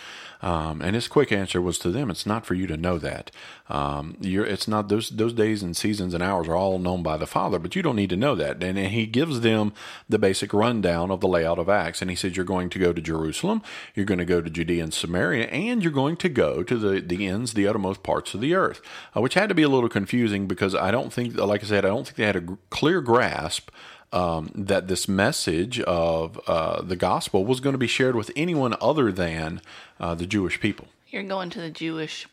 um, 0.42 0.82
and 0.82 0.94
his 0.94 1.08
quick 1.08 1.30
answer 1.30 1.62
was 1.62 1.78
to 1.78 1.90
them, 1.90 2.11
"It's 2.11 2.26
not 2.26 2.44
for 2.44 2.54
you 2.54 2.66
to 2.66 2.76
know 2.76 2.99
that. 2.99 3.30
Um, 3.68 4.16
it's 4.20 4.66
not 4.66 4.88
those 4.88 5.11
those 5.11 5.32
days 5.32 5.62
and 5.62 5.76
seasons 5.76 6.14
and 6.14 6.22
hours 6.22 6.49
are 6.49 6.56
all 6.56 6.78
known 6.78 7.02
by 7.02 7.16
the 7.16 7.26
Father, 7.26 7.58
but 7.58 7.76
you 7.76 7.82
don't 7.82 7.96
need 7.96 8.11
to 8.11 8.16
know 8.16 8.34
that." 8.34 8.62
And, 8.62 8.78
and 8.78 8.88
he 8.88 9.06
gives 9.06 9.40
them 9.40 9.72
the 10.08 10.18
basic 10.18 10.52
rundown 10.52 11.11
of 11.11 11.20
the 11.20 11.28
layout 11.28 11.58
of 11.58 11.68
Acts, 11.68 12.02
and 12.02 12.11
he 12.11 12.16
says, 12.16 12.37
"You're 12.37 12.44
going 12.44 12.70
to 12.70 12.78
go 12.78 12.92
to 12.92 13.00
Jerusalem, 13.00 13.62
you're 13.94 14.06
going 14.06 14.18
to 14.18 14.25
go 14.25 14.40
to 14.40 14.50
Judea 14.50 14.82
and 14.82 14.92
Samaria, 14.92 15.46
and 15.46 15.82
you're 15.82 15.92
going 15.92 16.16
to 16.16 16.28
go 16.28 16.62
to 16.62 16.76
the 16.76 17.00
the 17.00 17.26
ends, 17.26 17.54
the 17.54 17.68
uttermost 17.68 18.02
parts 18.02 18.34
of 18.34 18.40
the 18.40 18.54
earth," 18.54 18.80
uh, 19.16 19.20
which 19.20 19.34
had 19.34 19.49
to 19.49 19.54
be 19.54 19.62
a 19.62 19.68
little 19.68 19.88
confusing 19.88 20.46
because 20.46 20.75
I 20.75 20.90
don't 20.90 21.12
think, 21.12 21.37
like 21.37 21.62
I 21.62 21.66
said, 21.66 21.84
I 21.84 21.88
don't 21.88 22.04
think 22.04 22.16
they 22.16 22.26
had 22.26 22.37
a 22.37 22.58
clear 22.70 23.00
grasp 23.00 23.70
um, 24.12 24.50
that 24.54 24.88
this 24.88 25.09
message 25.09 25.81
of 25.81 26.40
uh, 26.47 26.83
the 26.83 26.97
gospel 26.97 27.45
was 27.45 27.61
going 27.61 27.75
to 27.75 27.78
be 27.78 27.87
shared 27.87 28.14
with 28.14 28.31
anyone 28.37 28.75
other 28.81 29.11
than 29.11 29.61
uh, 29.99 30.14
the 30.14 30.26
Jewish 30.26 30.61
people. 30.61 30.88
You're 31.09 31.23
going 31.23 31.50
to 31.50 31.61
the 31.61 31.71
Jewish 31.71 32.26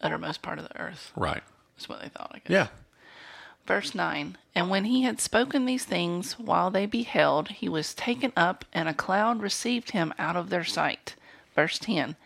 uttermost 0.00 0.42
part 0.42 0.58
of 0.58 0.68
the 0.68 0.80
earth. 0.80 1.12
Right. 1.16 1.42
That's 1.76 1.88
what 1.88 2.00
they 2.02 2.08
thought, 2.08 2.32
I 2.34 2.38
guess. 2.38 2.50
Yeah. 2.50 2.66
Verse 3.66 3.94
9 3.94 4.36
And 4.54 4.70
when 4.70 4.84
he 4.84 5.02
had 5.02 5.20
spoken 5.20 5.66
these 5.66 5.84
things 5.84 6.38
while 6.38 6.70
they 6.70 6.86
beheld, 6.86 7.48
he 7.48 7.68
was 7.68 7.94
taken 7.94 8.32
up, 8.36 8.64
and 8.72 8.88
a 8.88 8.94
cloud 8.94 9.42
received 9.42 9.90
him 9.90 10.14
out 10.18 10.36
of 10.36 10.50
their 10.50 10.64
sight. 10.64 11.16
Verse 11.54 11.78
10 11.78 12.16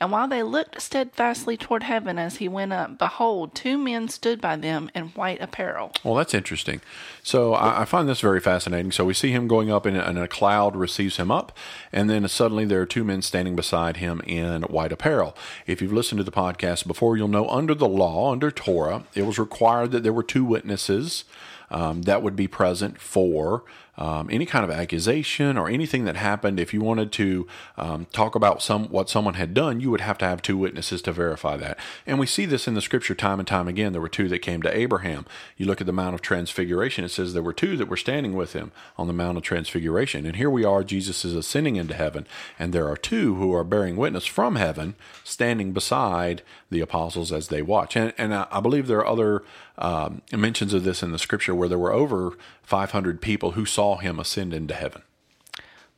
and 0.00 0.12
while 0.12 0.28
they 0.28 0.42
looked 0.42 0.80
steadfastly 0.80 1.56
toward 1.56 1.82
heaven 1.82 2.18
as 2.18 2.36
he 2.36 2.48
went 2.48 2.72
up, 2.72 2.98
behold, 2.98 3.54
two 3.54 3.78
men 3.78 4.08
stood 4.08 4.40
by 4.40 4.56
them 4.56 4.90
in 4.94 5.08
white 5.08 5.40
apparel. 5.40 5.92
Well, 6.04 6.14
that's 6.14 6.34
interesting. 6.34 6.80
So 7.22 7.54
I, 7.54 7.82
I 7.82 7.84
find 7.84 8.08
this 8.08 8.20
very 8.20 8.40
fascinating. 8.40 8.92
So 8.92 9.04
we 9.04 9.14
see 9.14 9.30
him 9.30 9.48
going 9.48 9.70
up, 9.70 9.86
and, 9.86 9.96
and 9.96 10.18
a 10.18 10.28
cloud 10.28 10.76
receives 10.76 11.16
him 11.16 11.30
up, 11.30 11.56
and 11.92 12.08
then 12.10 12.26
suddenly 12.28 12.64
there 12.64 12.80
are 12.80 12.86
two 12.86 13.04
men 13.04 13.22
standing 13.22 13.56
beside 13.56 13.98
him 13.98 14.20
in 14.26 14.62
white 14.62 14.92
apparel. 14.92 15.36
If 15.66 15.80
you've 15.80 15.92
listened 15.92 16.18
to 16.18 16.24
the 16.24 16.32
podcast 16.32 16.86
before, 16.86 17.16
you'll 17.16 17.28
know 17.28 17.48
under 17.48 17.74
the 17.74 17.88
law, 17.88 18.32
under 18.32 18.50
Torah, 18.50 19.04
it 19.14 19.22
was 19.22 19.38
required 19.38 19.92
that 19.92 20.02
there 20.02 20.12
were 20.12 20.22
two 20.22 20.44
witnesses 20.44 21.24
um, 21.70 22.02
that 22.02 22.22
would 22.22 22.36
be 22.36 22.46
present 22.46 23.00
for 23.00 23.64
um, 23.98 24.28
any 24.30 24.46
kind 24.46 24.64
of 24.64 24.70
accusation 24.70 25.56
or 25.56 25.68
anything 25.68 26.04
that 26.04 26.16
happened, 26.16 26.60
if 26.60 26.74
you 26.74 26.80
wanted 26.80 27.12
to 27.12 27.46
um, 27.76 28.06
talk 28.12 28.34
about 28.34 28.62
some 28.62 28.86
what 28.88 29.08
someone 29.08 29.34
had 29.34 29.54
done, 29.54 29.80
you 29.80 29.90
would 29.90 30.00
have 30.00 30.18
to 30.18 30.24
have 30.24 30.42
two 30.42 30.56
witnesses 30.56 31.00
to 31.02 31.12
verify 31.12 31.56
that. 31.56 31.78
And 32.06 32.18
we 32.18 32.26
see 32.26 32.46
this 32.46 32.68
in 32.68 32.74
the 32.74 32.82
scripture 32.82 33.14
time 33.14 33.38
and 33.38 33.48
time 33.48 33.68
again. 33.68 33.92
There 33.92 34.00
were 34.00 34.08
two 34.08 34.28
that 34.28 34.40
came 34.40 34.62
to 34.62 34.76
Abraham. 34.76 35.26
You 35.56 35.66
look 35.66 35.80
at 35.80 35.86
the 35.86 35.92
Mount 35.92 36.14
of 36.14 36.22
Transfiguration; 36.22 37.04
it 37.04 37.10
says 37.10 37.32
there 37.32 37.42
were 37.42 37.52
two 37.52 37.76
that 37.76 37.88
were 37.88 37.96
standing 37.96 38.34
with 38.34 38.52
him 38.52 38.72
on 38.98 39.06
the 39.06 39.12
Mount 39.12 39.38
of 39.38 39.42
Transfiguration. 39.44 40.26
And 40.26 40.36
here 40.36 40.50
we 40.50 40.64
are; 40.64 40.84
Jesus 40.84 41.24
is 41.24 41.34
ascending 41.34 41.76
into 41.76 41.94
heaven, 41.94 42.26
and 42.58 42.72
there 42.72 42.88
are 42.88 42.96
two 42.96 43.36
who 43.36 43.54
are 43.54 43.64
bearing 43.64 43.96
witness 43.96 44.26
from 44.26 44.56
heaven, 44.56 44.94
standing 45.24 45.72
beside 45.72 46.42
the 46.70 46.80
apostles 46.80 47.32
as 47.32 47.48
they 47.48 47.62
watch. 47.62 47.96
And, 47.96 48.12
and 48.18 48.34
I, 48.34 48.46
I 48.50 48.60
believe 48.60 48.86
there 48.86 48.98
are 48.98 49.06
other 49.06 49.42
um, 49.78 50.22
mentions 50.32 50.72
of 50.72 50.84
this 50.84 51.02
in 51.02 51.12
the 51.12 51.18
scripture 51.18 51.54
where 51.54 51.68
there 51.68 51.78
were 51.78 51.92
over 51.92 52.36
500 52.62 53.20
people 53.20 53.52
who 53.52 53.66
saw 53.86 53.98
him 53.98 54.18
ascend 54.18 54.52
into 54.52 54.74
heaven. 54.74 55.02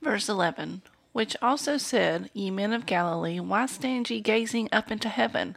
Verse 0.02 0.28
11 0.28 0.82
Which 1.12 1.38
also 1.40 1.78
said, 1.78 2.28
Ye 2.34 2.50
men 2.50 2.74
of 2.74 2.84
Galilee, 2.84 3.40
why 3.40 3.64
stand 3.64 4.10
ye 4.10 4.20
gazing 4.20 4.68
up 4.70 4.90
into 4.90 5.08
heaven? 5.08 5.56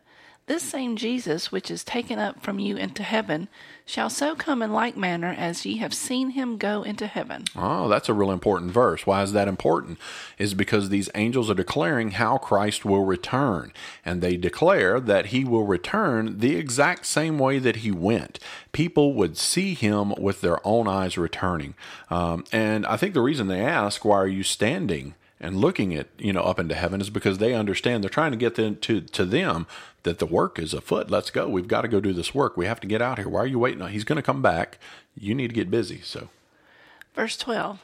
This 0.52 0.64
same 0.64 0.98
Jesus, 0.98 1.50
which 1.50 1.72
is 1.72 1.82
taken 1.82 2.20
up 2.20 2.44
from 2.44 2.60
you 2.60 2.76
into 2.76 3.04
heaven, 3.04 3.48
shall 3.86 4.10
so 4.10 4.36
come 4.36 4.62
in 4.62 4.74
like 4.74 4.98
manner 4.98 5.34
as 5.38 5.66
ye 5.66 5.78
have 5.78 5.94
seen 5.94 6.32
him 6.32 6.58
go 6.58 6.84
into 6.84 7.08
heaven. 7.08 7.46
Oh, 7.56 7.88
that's 7.88 8.10
a 8.10 8.14
real 8.14 8.32
important 8.32 8.72
verse. 8.74 9.08
Why 9.08 9.24
is 9.24 9.32
that 9.32 9.48
important? 9.48 9.98
Is 10.38 10.54
because 10.54 10.90
these 10.90 11.10
angels 11.16 11.50
are 11.50 11.54
declaring 11.54 12.12
how 12.12 12.38
Christ 12.38 12.84
will 12.84 13.06
return. 13.06 13.72
And 14.04 14.22
they 14.22 14.36
declare 14.36 15.00
that 15.00 15.28
he 15.28 15.46
will 15.46 15.66
return 15.66 16.40
the 16.40 16.58
exact 16.58 17.06
same 17.06 17.40
way 17.40 17.58
that 17.58 17.78
he 17.78 17.92
went. 17.92 18.38
People 18.74 19.14
would 19.14 19.38
see 19.38 19.74
him 19.74 20.14
with 20.18 20.42
their 20.42 20.60
own 20.68 20.86
eyes 20.86 21.18
returning. 21.18 21.76
Um, 22.10 22.44
and 22.52 22.86
I 22.88 22.98
think 22.98 23.14
the 23.14 23.22
reason 23.22 23.48
they 23.48 23.62
ask, 23.62 24.04
Why 24.04 24.18
are 24.18 24.28
you 24.28 24.44
standing? 24.44 25.16
And 25.42 25.58
looking 25.58 25.94
at 25.96 26.08
you 26.18 26.32
know 26.32 26.44
up 26.44 26.60
into 26.60 26.76
heaven 26.76 27.02
is 27.02 27.10
because 27.10 27.40
they 27.40 27.54
understand 27.54 28.04
they're 28.04 28.10
trying 28.10 28.32
to 28.32 28.38
get 28.38 28.56
them 28.56 28.78
to 28.78 29.02
to 29.02 29.26
them 29.26 29.68
that 30.04 30.20
the 30.20 30.26
work 30.26 30.58
is 30.58 30.74
afoot. 30.74 31.12
Let's 31.12 31.32
go. 31.32 31.50
We've 31.50 31.68
got 31.68 31.82
to 31.82 31.88
go 31.90 32.00
do 32.00 32.14
this 32.14 32.34
work. 32.34 32.56
We 32.56 32.68
have 32.68 32.80
to 32.80 32.88
get 32.88 33.02
out 33.02 33.18
here. 33.18 33.28
Why 33.28 33.42
are 33.42 33.48
you 33.48 33.60
waiting? 33.60 33.86
He's 33.88 34.06
going 34.06 34.18
to 34.18 34.22
come 34.22 34.42
back. 34.42 34.78
You 35.16 35.36
need 35.36 35.50
to 35.50 35.54
get 35.54 35.70
busy. 35.70 36.00
So, 36.02 36.30
verse 37.16 37.36
twelve. 37.36 37.82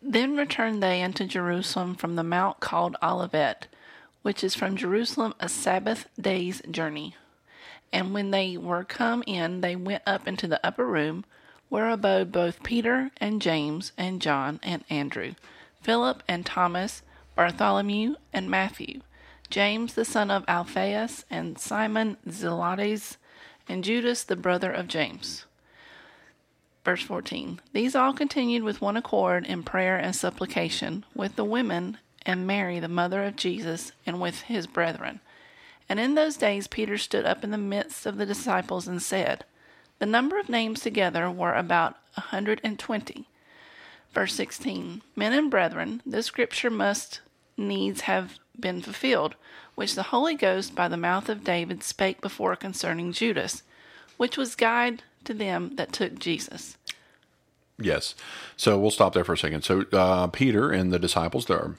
Then 0.00 0.36
returned 0.36 0.82
they 0.82 1.02
unto 1.02 1.26
Jerusalem 1.26 1.94
from 1.94 2.16
the 2.16 2.24
mount 2.24 2.60
called 2.60 2.96
Olivet, 3.02 3.66
which 4.22 4.42
is 4.42 4.54
from 4.54 4.74
Jerusalem 4.74 5.34
a 5.38 5.50
Sabbath 5.50 6.08
day's 6.18 6.62
journey. 6.70 7.14
And 7.92 8.14
when 8.14 8.30
they 8.30 8.56
were 8.56 8.84
come 8.84 9.22
in, 9.26 9.60
they 9.60 9.76
went 9.76 10.02
up 10.06 10.26
into 10.26 10.48
the 10.48 10.64
upper 10.66 10.86
room, 10.86 11.26
where 11.68 11.90
abode 11.90 12.32
both 12.32 12.62
Peter 12.62 13.10
and 13.18 13.42
James 13.42 13.92
and 13.98 14.22
John 14.22 14.60
and 14.62 14.82
Andrew 14.88 15.34
Philip 15.86 16.24
and 16.26 16.44
Thomas, 16.44 17.02
Bartholomew 17.36 18.16
and 18.32 18.50
Matthew, 18.50 19.02
James 19.50 19.94
the 19.94 20.04
son 20.04 20.32
of 20.32 20.44
Alphaeus, 20.48 21.24
and 21.30 21.60
Simon 21.60 22.16
Zelotes, 22.28 23.18
and 23.68 23.84
Judas 23.84 24.24
the 24.24 24.34
brother 24.34 24.72
of 24.72 24.88
James. 24.88 25.44
Verse 26.84 27.02
14 27.02 27.60
These 27.72 27.94
all 27.94 28.12
continued 28.12 28.64
with 28.64 28.80
one 28.80 28.96
accord 28.96 29.46
in 29.46 29.62
prayer 29.62 29.96
and 29.96 30.16
supplication, 30.16 31.04
with 31.14 31.36
the 31.36 31.44
women 31.44 31.98
and 32.22 32.48
Mary 32.48 32.80
the 32.80 32.88
mother 32.88 33.22
of 33.22 33.36
Jesus, 33.36 33.92
and 34.04 34.20
with 34.20 34.40
his 34.40 34.66
brethren. 34.66 35.20
And 35.88 36.00
in 36.00 36.16
those 36.16 36.36
days 36.36 36.66
Peter 36.66 36.98
stood 36.98 37.24
up 37.24 37.44
in 37.44 37.52
the 37.52 37.58
midst 37.58 38.06
of 38.06 38.16
the 38.16 38.26
disciples 38.26 38.88
and 38.88 39.00
said, 39.00 39.44
The 40.00 40.06
number 40.06 40.36
of 40.40 40.48
names 40.48 40.80
together 40.80 41.30
were 41.30 41.54
about 41.54 41.96
a 42.16 42.22
hundred 42.22 42.60
and 42.64 42.76
twenty. 42.76 43.28
Verse 44.12 44.34
16 44.34 45.02
Men 45.14 45.32
and 45.32 45.50
brethren, 45.50 46.02
this 46.06 46.26
scripture 46.26 46.70
must 46.70 47.20
needs 47.56 48.02
have 48.02 48.38
been 48.58 48.80
fulfilled, 48.80 49.34
which 49.74 49.94
the 49.94 50.04
Holy 50.04 50.34
Ghost 50.34 50.74
by 50.74 50.88
the 50.88 50.96
mouth 50.96 51.28
of 51.28 51.44
David 51.44 51.82
spake 51.82 52.20
before 52.20 52.56
concerning 52.56 53.12
Judas, 53.12 53.62
which 54.16 54.36
was 54.36 54.54
guide 54.54 55.02
to 55.24 55.34
them 55.34 55.76
that 55.76 55.92
took 55.92 56.18
Jesus. 56.18 56.76
Yes. 57.78 58.14
So 58.56 58.78
we'll 58.78 58.90
stop 58.90 59.12
there 59.12 59.24
for 59.24 59.34
a 59.34 59.38
second. 59.38 59.62
So 59.62 59.84
uh, 59.92 60.28
Peter 60.28 60.70
and 60.70 60.92
the 60.92 60.98
disciples, 60.98 61.46
they're 61.46 61.74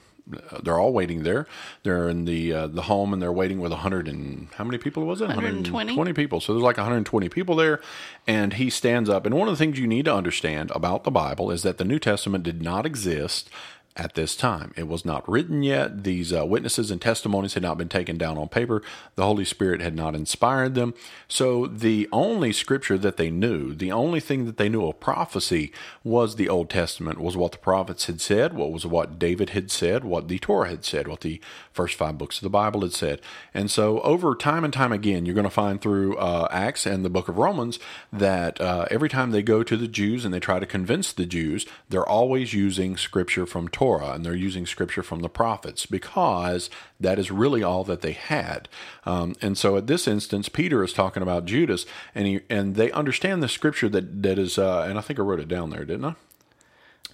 they're 0.62 0.78
all 0.78 0.92
waiting 0.92 1.22
there. 1.22 1.46
They're 1.82 2.08
in 2.08 2.24
the 2.24 2.52
uh, 2.52 2.66
the 2.66 2.82
home 2.82 3.12
and 3.12 3.22
they're 3.22 3.32
waiting 3.32 3.60
with 3.60 3.72
100 3.72 4.08
and 4.08 4.48
how 4.54 4.64
many 4.64 4.78
people 4.78 5.04
was 5.04 5.20
it? 5.20 5.26
120. 5.26 5.72
120 5.72 6.12
people. 6.12 6.40
So 6.40 6.52
there's 6.52 6.62
like 6.62 6.76
120 6.76 7.28
people 7.28 7.56
there 7.56 7.80
and 8.26 8.54
he 8.54 8.70
stands 8.70 9.08
up 9.08 9.26
and 9.26 9.34
one 9.34 9.48
of 9.48 9.52
the 9.52 9.58
things 9.58 9.78
you 9.78 9.86
need 9.86 10.04
to 10.06 10.14
understand 10.14 10.70
about 10.74 11.04
the 11.04 11.10
Bible 11.10 11.50
is 11.50 11.62
that 11.62 11.78
the 11.78 11.84
New 11.84 11.98
Testament 11.98 12.44
did 12.44 12.62
not 12.62 12.86
exist 12.86 13.50
at 13.98 14.14
this 14.14 14.36
time. 14.36 14.72
It 14.76 14.86
was 14.86 15.04
not 15.04 15.28
written 15.28 15.64
yet. 15.64 16.04
These 16.04 16.32
uh, 16.32 16.46
witnesses 16.46 16.92
and 16.92 17.02
testimonies 17.02 17.54
had 17.54 17.64
not 17.64 17.76
been 17.76 17.88
taken 17.88 18.16
down 18.16 18.38
on 18.38 18.48
paper. 18.48 18.80
The 19.16 19.24
Holy 19.24 19.44
Spirit 19.44 19.80
had 19.80 19.96
not 19.96 20.14
inspired 20.14 20.76
them. 20.76 20.94
So 21.26 21.66
the 21.66 22.08
only 22.12 22.52
scripture 22.52 22.96
that 22.96 23.16
they 23.16 23.28
knew, 23.28 23.74
the 23.74 23.90
only 23.90 24.20
thing 24.20 24.46
that 24.46 24.56
they 24.56 24.68
knew 24.68 24.86
of 24.86 25.00
prophecy 25.00 25.72
was 26.04 26.36
the 26.36 26.48
Old 26.48 26.70
Testament, 26.70 27.18
was 27.18 27.36
what 27.36 27.50
the 27.52 27.58
prophets 27.58 28.06
had 28.06 28.20
said, 28.20 28.54
what 28.54 28.70
was 28.70 28.86
what 28.86 29.18
David 29.18 29.50
had 29.50 29.68
said, 29.70 30.04
what 30.04 30.28
the 30.28 30.38
Torah 30.38 30.68
had 30.68 30.84
said, 30.84 31.08
what 31.08 31.22
the 31.22 31.40
first 31.72 31.96
five 31.96 32.16
books 32.16 32.38
of 32.38 32.44
the 32.44 32.50
Bible 32.50 32.82
had 32.82 32.92
said. 32.92 33.20
And 33.52 33.68
so 33.68 34.00
over 34.02 34.36
time 34.36 34.62
and 34.62 34.72
time 34.72 34.92
again, 34.92 35.26
you're 35.26 35.34
going 35.34 35.42
to 35.42 35.50
find 35.50 35.80
through 35.80 36.16
uh, 36.18 36.46
Acts 36.52 36.86
and 36.86 37.04
the 37.04 37.10
book 37.10 37.28
of 37.28 37.36
Romans 37.36 37.80
that 38.12 38.60
uh, 38.60 38.86
every 38.92 39.08
time 39.08 39.32
they 39.32 39.42
go 39.42 39.64
to 39.64 39.76
the 39.76 39.88
Jews 39.88 40.24
and 40.24 40.32
they 40.32 40.40
try 40.40 40.60
to 40.60 40.66
convince 40.66 41.12
the 41.12 41.26
Jews, 41.26 41.66
they're 41.88 42.08
always 42.08 42.52
using 42.52 42.96
scripture 42.96 43.44
from 43.44 43.66
Torah 43.68 43.87
Torah 43.88 44.12
and 44.12 44.24
they're 44.24 44.34
using 44.34 44.66
scripture 44.66 45.02
from 45.02 45.20
the 45.20 45.30
prophets 45.30 45.86
because 45.86 46.68
that 47.00 47.18
is 47.18 47.30
really 47.30 47.62
all 47.62 47.84
that 47.84 48.02
they 48.02 48.12
had. 48.12 48.68
Um, 49.06 49.34
and 49.40 49.56
so 49.56 49.78
at 49.78 49.86
this 49.86 50.06
instance, 50.06 50.50
Peter 50.50 50.84
is 50.84 50.92
talking 50.92 51.22
about 51.22 51.46
Judas 51.46 51.86
and 52.14 52.26
he, 52.26 52.40
and 52.50 52.74
they 52.74 52.90
understand 52.92 53.42
the 53.42 53.48
scripture 53.48 53.88
that, 53.88 54.22
that 54.22 54.38
is, 54.38 54.58
uh, 54.58 54.82
and 54.82 54.98
I 54.98 55.00
think 55.00 55.18
I 55.18 55.22
wrote 55.22 55.40
it 55.40 55.48
down 55.48 55.70
there, 55.70 55.86
didn't 55.86 56.04
I? 56.04 56.14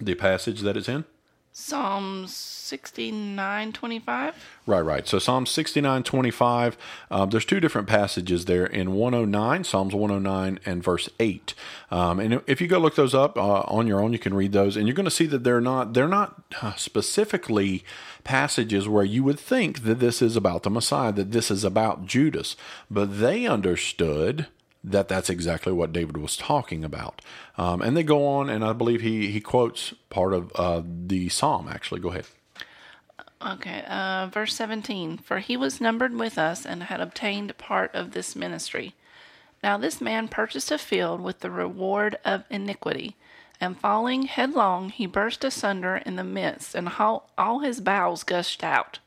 The 0.01 0.15
passage 0.15 0.61
that 0.61 0.75
it's 0.75 0.89
in. 0.89 1.05
Psalms 1.57 2.35
69 2.35 3.71
25. 3.71 4.35
Right, 4.67 4.81
right. 4.81 5.07
So 5.07 5.19
Psalm 5.19 5.45
69 5.45 6.03
25, 6.03 6.77
um, 7.09 7.29
there's 7.29 7.45
two 7.45 7.61
different 7.61 7.87
passages 7.87 8.43
there 8.43 8.65
in 8.65 8.91
109, 8.91 9.63
Psalms 9.63 9.95
109 9.95 10.59
and 10.65 10.83
verse 10.83 11.07
8. 11.17 11.53
Um, 11.91 12.19
and 12.19 12.41
if 12.45 12.59
you 12.59 12.67
go 12.67 12.77
look 12.77 12.95
those 12.95 13.15
up 13.15 13.37
uh, 13.37 13.61
on 13.61 13.87
your 13.87 14.01
own, 14.01 14.11
you 14.11 14.19
can 14.19 14.33
read 14.33 14.51
those, 14.51 14.75
and 14.75 14.85
you're 14.85 14.95
going 14.95 15.05
to 15.05 15.09
see 15.09 15.27
that 15.27 15.45
they're 15.45 15.61
not, 15.61 15.93
they're 15.93 16.09
not 16.09 16.43
uh, 16.61 16.75
specifically 16.75 17.85
passages 18.25 18.89
where 18.89 19.05
you 19.05 19.23
would 19.23 19.39
think 19.39 19.83
that 19.83 20.01
this 20.01 20.21
is 20.21 20.35
about 20.35 20.63
the 20.63 20.69
Messiah, 20.69 21.13
that 21.13 21.31
this 21.31 21.49
is 21.49 21.63
about 21.63 22.05
Judas. 22.05 22.57
But 22.91 23.19
they 23.21 23.45
understood 23.45 24.47
that 24.85 25.07
that's 25.07 25.29
exactly 25.29 25.73
what 25.73 25.91
David 25.91 26.17
was 26.17 26.37
talking 26.37 26.83
about. 26.83 27.21
Um, 27.57 27.81
and 27.81 27.97
they 27.97 28.03
go 28.03 28.27
on, 28.27 28.49
and 28.49 28.63
I 28.63 28.73
believe 28.73 29.01
he, 29.01 29.31
he 29.31 29.41
quotes 29.41 29.93
part 30.09 30.33
of 30.33 30.51
uh, 30.55 30.83
the 30.85 31.29
psalm, 31.29 31.67
actually. 31.67 32.01
Go 32.01 32.09
ahead. 32.09 32.25
Okay, 33.45 33.83
uh, 33.87 34.27
verse 34.31 34.55
17 34.55 35.17
For 35.17 35.39
he 35.39 35.57
was 35.57 35.81
numbered 35.81 36.13
with 36.13 36.37
us 36.37 36.65
and 36.65 36.83
had 36.83 37.01
obtained 37.01 37.57
part 37.57 37.93
of 37.93 38.11
this 38.11 38.35
ministry. 38.35 38.93
Now 39.63 39.77
this 39.77 39.99
man 39.99 40.27
purchased 40.27 40.71
a 40.71 40.77
field 40.77 41.21
with 41.21 41.39
the 41.39 41.51
reward 41.51 42.17
of 42.23 42.43
iniquity, 42.49 43.15
and 43.59 43.79
falling 43.79 44.23
headlong, 44.23 44.89
he 44.89 45.05
burst 45.05 45.43
asunder 45.43 45.97
in 45.97 46.15
the 46.15 46.23
midst, 46.23 46.75
and 46.75 46.89
all, 46.99 47.29
all 47.37 47.59
his 47.59 47.81
bowels 47.81 48.23
gushed 48.23 48.63
out. 48.63 48.99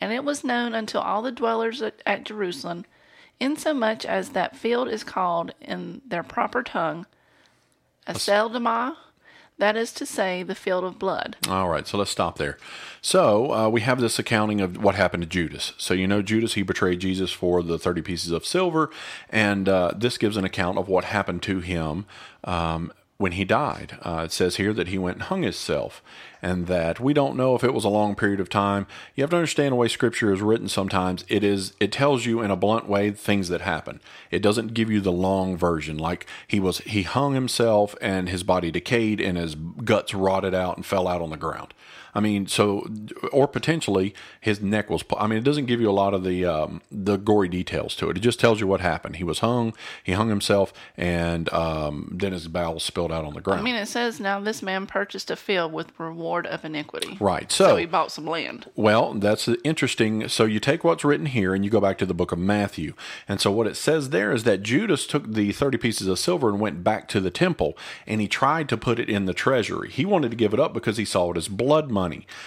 And 0.00 0.12
it 0.12 0.24
was 0.24 0.44
known 0.44 0.74
unto 0.74 0.98
all 0.98 1.22
the 1.22 1.32
dwellers 1.32 1.82
at, 1.82 2.00
at 2.06 2.24
Jerusalem 2.24 2.84
insomuch 3.40 4.04
as 4.04 4.30
that 4.30 4.56
field 4.56 4.88
is 4.88 5.02
called 5.02 5.52
in 5.60 6.02
their 6.06 6.22
proper 6.22 6.62
tongue 6.62 7.06
a 8.06 8.14
Aceldama, 8.14 8.96
that 9.58 9.76
is 9.76 9.92
to 9.92 10.06
say, 10.06 10.42
the 10.42 10.54
field 10.54 10.84
of 10.84 10.98
blood. 10.98 11.36
All 11.48 11.68
right, 11.68 11.86
so 11.86 11.98
let's 11.98 12.10
stop 12.10 12.38
there. 12.38 12.56
So 13.02 13.52
uh, 13.52 13.68
we 13.68 13.82
have 13.82 14.00
this 14.00 14.18
accounting 14.18 14.60
of 14.60 14.82
what 14.82 14.94
happened 14.94 15.22
to 15.22 15.28
Judas. 15.28 15.74
So 15.76 15.92
you 15.92 16.08
know 16.08 16.22
Judas, 16.22 16.54
he 16.54 16.62
betrayed 16.62 17.00
Jesus 17.00 17.30
for 17.30 17.62
the 17.62 17.78
30 17.78 18.02
pieces 18.02 18.32
of 18.32 18.46
silver, 18.46 18.90
and 19.28 19.68
uh, 19.68 19.92
this 19.94 20.16
gives 20.18 20.36
an 20.36 20.44
account 20.44 20.78
of 20.78 20.88
what 20.88 21.04
happened 21.04 21.42
to 21.42 21.60
him 21.60 22.06
um, 22.44 22.92
when 23.20 23.32
he 23.32 23.44
died. 23.44 23.98
Uh, 24.00 24.22
it 24.24 24.32
says 24.32 24.56
here 24.56 24.72
that 24.72 24.88
he 24.88 24.96
went 24.96 25.18
and 25.18 25.24
hung 25.24 25.42
himself, 25.42 26.02
and 26.40 26.66
that 26.68 26.98
we 26.98 27.12
don't 27.12 27.36
know 27.36 27.54
if 27.54 27.62
it 27.62 27.74
was 27.74 27.84
a 27.84 27.88
long 27.90 28.14
period 28.14 28.40
of 28.40 28.48
time. 28.48 28.86
You 29.14 29.22
have 29.22 29.28
to 29.28 29.36
understand 29.36 29.72
the 29.72 29.76
way 29.76 29.88
Scripture 29.88 30.32
is 30.32 30.40
written. 30.40 30.68
Sometimes 30.68 31.26
it 31.28 31.44
is 31.44 31.74
it 31.78 31.92
tells 31.92 32.24
you 32.24 32.40
in 32.40 32.50
a 32.50 32.56
blunt 32.56 32.88
way 32.88 33.10
things 33.10 33.50
that 33.50 33.60
happen. 33.60 34.00
It 34.30 34.40
doesn't 34.40 34.72
give 34.72 34.90
you 34.90 35.02
the 35.02 35.12
long 35.12 35.54
version, 35.54 35.98
like 35.98 36.24
he 36.48 36.58
was 36.58 36.78
he 36.78 37.02
hung 37.02 37.34
himself 37.34 37.94
and 38.00 38.30
his 38.30 38.42
body 38.42 38.70
decayed 38.70 39.20
and 39.20 39.36
his 39.36 39.54
guts 39.54 40.14
rotted 40.14 40.54
out 40.54 40.78
and 40.78 40.86
fell 40.86 41.06
out 41.06 41.20
on 41.20 41.28
the 41.28 41.36
ground. 41.36 41.74
I 42.14 42.20
mean, 42.20 42.46
so 42.46 42.86
or 43.32 43.46
potentially 43.48 44.14
his 44.40 44.60
neck 44.60 44.90
was. 44.90 45.04
I 45.18 45.26
mean, 45.26 45.38
it 45.38 45.44
doesn't 45.44 45.66
give 45.66 45.80
you 45.80 45.90
a 45.90 45.92
lot 45.92 46.14
of 46.14 46.24
the 46.24 46.44
um, 46.44 46.82
the 46.90 47.16
gory 47.16 47.48
details 47.48 47.94
to 47.96 48.10
it. 48.10 48.16
It 48.16 48.20
just 48.20 48.40
tells 48.40 48.60
you 48.60 48.66
what 48.66 48.80
happened. 48.80 49.16
He 49.16 49.24
was 49.24 49.40
hung. 49.40 49.74
He 50.02 50.12
hung 50.12 50.28
himself, 50.28 50.72
and 50.96 51.52
um, 51.52 52.10
then 52.12 52.32
his 52.32 52.48
bowels 52.48 52.84
spilled 52.84 53.12
out 53.12 53.24
on 53.24 53.34
the 53.34 53.40
ground. 53.40 53.60
I 53.60 53.62
mean, 53.64 53.76
it 53.76 53.86
says 53.86 54.20
now 54.20 54.40
this 54.40 54.62
man 54.62 54.86
purchased 54.86 55.30
a 55.30 55.36
field 55.36 55.72
with 55.72 55.92
reward 55.98 56.46
of 56.46 56.64
iniquity. 56.64 57.16
Right. 57.20 57.50
So, 57.50 57.68
So, 57.68 57.76
he 57.76 57.86
bought 57.86 58.12
some 58.12 58.26
land. 58.26 58.70
well, 58.74 59.14
that's 59.14 59.48
interesting. 59.64 60.28
So 60.28 60.44
you 60.44 60.60
take 60.60 60.84
what's 60.84 61.04
written 61.04 61.26
here 61.26 61.54
and 61.54 61.64
you 61.64 61.70
go 61.70 61.80
back 61.80 61.98
to 61.98 62.06
the 62.06 62.14
book 62.14 62.32
of 62.32 62.38
Matthew. 62.38 62.94
And 63.28 63.40
so 63.40 63.50
what 63.50 63.66
it 63.66 63.76
says 63.76 64.10
there 64.10 64.32
is 64.32 64.44
that 64.44 64.62
Judas 64.62 65.06
took 65.06 65.32
the 65.32 65.52
30 65.52 65.78
pieces 65.78 66.06
of 66.06 66.18
silver 66.18 66.48
and 66.48 66.60
went 66.60 66.82
back 66.82 67.06
to 67.08 67.20
the 67.20 67.30
temple 67.30 67.76
and 68.06 68.20
he 68.20 68.28
tried 68.28 68.68
to 68.70 68.76
put 68.76 68.98
it 68.98 69.08
in 69.08 69.26
the 69.26 69.34
treasury. 69.34 69.90
He 69.90 70.04
wanted 70.04 70.30
to 70.30 70.36
give 70.36 70.54
it 70.54 70.60
up 70.60 70.72
because 70.72 70.96
he 70.96 71.04
saw 71.04 71.30
it 71.30 71.36
as 71.36 71.48
blood 71.48 71.90
money. 71.90 71.99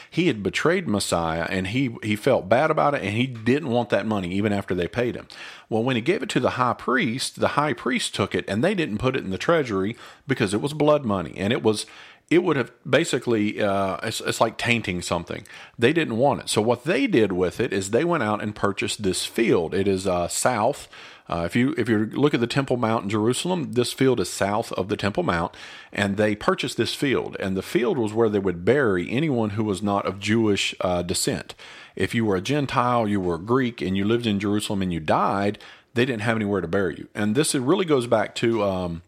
He 0.10 0.28
had 0.28 0.42
betrayed 0.42 0.88
Messiah 0.88 1.46
and 1.50 1.68
he, 1.68 1.96
he 2.02 2.16
felt 2.16 2.50
bad 2.50 2.72
about 2.72 2.94
it 2.94 3.04
and 3.04 3.16
he 3.16 3.28
didn't 3.28 3.70
want 3.70 3.90
that 3.90 4.06
money 4.06 4.32
even 4.34 4.52
after 4.52 4.74
they 4.74 4.88
paid 4.88 5.16
him. 5.16 5.28
Well, 5.70 5.84
when 5.84 5.96
he 5.96 6.02
gave 6.02 6.24
it 6.24 6.30
to 6.30 6.40
the 6.40 6.52
high 6.52 6.74
priest, 6.74 7.40
the 7.40 7.50
high 7.50 7.74
priest 7.74 8.16
took 8.16 8.34
it 8.34 8.46
and 8.48 8.64
they 8.64 8.76
didn't 8.76 8.98
put 8.98 9.16
it 9.16 9.24
in 9.24 9.30
the 9.30 9.38
treasury 9.38 9.96
because 10.28 10.54
it 10.54 10.62
was 10.62 10.74
blood 10.74 11.06
money 11.06 11.34
and 11.38 11.54
it 11.54 11.64
was 11.64 11.86
it 12.34 12.44
would 12.44 12.58
have 12.58 12.72
basically 12.90 13.62
uh, 13.62 13.98
it's, 14.04 14.22
it's 14.22 14.42
like 14.42 14.58
tainting 14.58 15.02
something 15.02 15.46
they 15.78 15.94
didn't 15.94 16.18
want 16.18 16.42
it 16.42 16.50
so 16.50 16.62
what 16.62 16.84
they 16.84 17.08
did 17.08 17.32
with 17.32 17.60
it 17.60 17.72
is 17.72 17.92
they 17.92 18.04
went 18.04 18.24
out 18.24 18.42
and 18.42 18.56
purchased 18.56 19.04
this 19.04 19.26
field 19.26 19.74
it 19.74 19.88
is 19.88 20.08
uh, 20.08 20.28
south 20.28 20.88
uh, 21.30 21.44
if 21.46 21.56
you 21.56 21.74
if 21.78 21.88
you 21.88 22.06
look 22.08 22.34
at 22.34 22.42
the 22.42 22.48
Temple 22.48 22.78
Mount 22.78 23.06
in 23.06 23.10
Jerusalem, 23.10 23.74
this 23.74 23.94
field 23.94 24.20
is 24.20 24.30
south 24.30 24.72
of 24.74 24.90
the 24.90 24.98
Temple 24.98 25.24
Mount, 25.24 25.56
and 25.92 26.18
they 26.18 26.36
purchased 26.36 26.76
this 26.76 26.94
field. 26.94 27.38
And 27.40 27.56
the 27.56 27.62
field 27.62 27.98
was 27.98 28.14
where 28.14 28.30
they 28.30 28.40
would 28.40 28.66
bury 28.66 29.10
anyone 29.10 29.52
who 29.52 29.64
was 29.64 29.82
not 29.82 30.06
of 30.06 30.20
Jewish 30.20 30.76
uh, 30.82 31.02
descent. 31.02 31.56
If 31.96 32.14
you 32.14 32.26
were 32.26 32.36
a 32.36 32.42
Gentile, 32.42 33.08
you 33.08 33.22
were 33.22 33.36
a 33.36 33.40
Greek, 33.40 33.82
and 33.82 33.96
you 33.96 34.04
lived 34.04 34.28
in 34.28 34.40
Jerusalem 34.40 34.82
and 34.82 34.92
you 34.92 35.00
died, 35.00 35.60
they 35.94 36.06
didn't 36.06 36.24
have 36.24 36.36
anywhere 36.36 36.62
to 36.62 36.68
bury 36.68 36.96
you. 36.98 37.08
And 37.16 37.36
this 37.36 37.56
really 37.56 37.86
goes 37.86 38.08
back 38.08 38.36
to. 38.36 38.64
Um, 38.64 39.02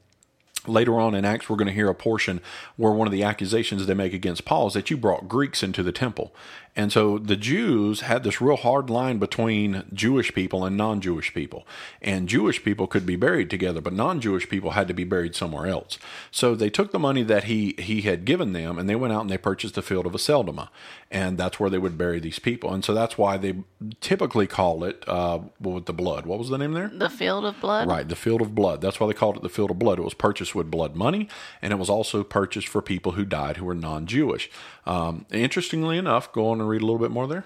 Later 0.67 0.99
on 0.99 1.15
in 1.15 1.25
Acts, 1.25 1.49
we're 1.49 1.55
going 1.55 1.67
to 1.67 1.73
hear 1.73 1.89
a 1.89 1.95
portion 1.95 2.41
where 2.75 2.91
one 2.91 3.07
of 3.07 3.11
the 3.11 3.23
accusations 3.23 3.85
they 3.85 3.93
make 3.93 4.13
against 4.13 4.45
Paul 4.45 4.67
is 4.67 4.73
that 4.73 4.89
you 4.89 4.97
brought 4.97 5.27
Greeks 5.27 5.63
into 5.63 5.83
the 5.83 5.91
temple. 5.91 6.33
And 6.75 6.91
so 6.91 7.17
the 7.17 7.37
Jews 7.37 8.01
had 8.01 8.23
this 8.23 8.41
real 8.41 8.57
hard 8.57 8.89
line 8.89 9.17
between 9.17 9.85
Jewish 9.93 10.33
people 10.33 10.65
and 10.65 10.75
non 10.75 10.99
Jewish 10.99 11.33
people. 11.33 11.65
And 12.01 12.27
Jewish 12.27 12.63
people 12.63 12.85
could 12.85 13.05
be 13.05 13.15
buried 13.15 13.49
together, 13.49 13.79
but 13.79 13.93
non 13.93 14.19
Jewish 14.19 14.49
people 14.49 14.71
had 14.71 14.87
to 14.89 14.93
be 14.93 15.05
buried 15.05 15.35
somewhere 15.35 15.67
else. 15.67 15.97
So 16.31 16.53
they 16.53 16.69
took 16.69 16.91
the 16.91 16.99
money 16.99 17.23
that 17.23 17.45
he, 17.45 17.75
he 17.77 18.01
had 18.01 18.25
given 18.25 18.51
them 18.53 18.77
and 18.77 18.89
they 18.89 18.95
went 18.95 19.13
out 19.13 19.21
and 19.21 19.29
they 19.29 19.37
purchased 19.37 19.75
the 19.75 19.81
field 19.81 20.05
of 20.05 20.13
Aceldama. 20.13 20.69
And 21.09 21.37
that's 21.37 21.59
where 21.59 21.69
they 21.69 21.77
would 21.77 21.97
bury 21.97 22.19
these 22.19 22.39
people. 22.39 22.73
And 22.73 22.83
so 22.83 22.93
that's 22.93 23.17
why 23.17 23.37
they 23.37 23.55
typically 24.01 24.47
call 24.47 24.83
it 24.83 25.03
uh, 25.07 25.39
with 25.59 25.85
the 25.85 25.93
blood. 25.93 26.25
What 26.25 26.39
was 26.39 26.49
the 26.49 26.57
name 26.57 26.73
there? 26.73 26.91
The 26.93 27.09
field 27.09 27.45
of 27.45 27.59
blood. 27.61 27.87
Right, 27.87 28.07
the 28.07 28.15
field 28.15 28.41
of 28.41 28.53
blood. 28.53 28.81
That's 28.81 28.99
why 28.99 29.07
they 29.07 29.13
called 29.13 29.37
it 29.37 29.43
the 29.43 29.49
field 29.49 29.71
of 29.71 29.79
blood. 29.79 29.99
It 29.99 30.03
was 30.03 30.13
purchased 30.13 30.55
with 30.55 30.71
blood 30.71 30.95
money, 30.95 31.29
and 31.61 31.71
it 31.71 31.77
was 31.77 31.89
also 31.89 32.23
purchased 32.23 32.67
for 32.67 32.81
people 32.81 33.13
who 33.13 33.23
died 33.23 33.57
who 33.57 33.65
were 33.65 33.75
non 33.75 34.07
Jewish. 34.07 34.49
Um, 34.85 35.25
interestingly 35.31 35.97
enough, 35.97 36.31
go 36.31 36.51
and 36.65 36.71
read 36.71 36.81
a 36.81 36.85
little 36.85 36.99
bit 36.99 37.11
more 37.11 37.27
there. 37.27 37.45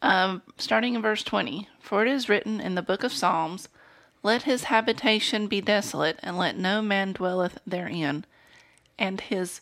Um, 0.00 0.42
starting 0.58 0.94
in 0.94 1.02
verse 1.02 1.22
20 1.22 1.68
For 1.80 2.02
it 2.02 2.10
is 2.10 2.28
written 2.28 2.60
in 2.60 2.74
the 2.74 2.82
book 2.82 3.04
of 3.04 3.12
Psalms, 3.12 3.68
Let 4.22 4.44
his 4.44 4.64
habitation 4.64 5.46
be 5.46 5.60
desolate, 5.60 6.18
and 6.22 6.38
let 6.38 6.56
no 6.56 6.80
man 6.82 7.12
dwelleth 7.12 7.58
therein, 7.66 8.24
and 8.98 9.20
his 9.20 9.60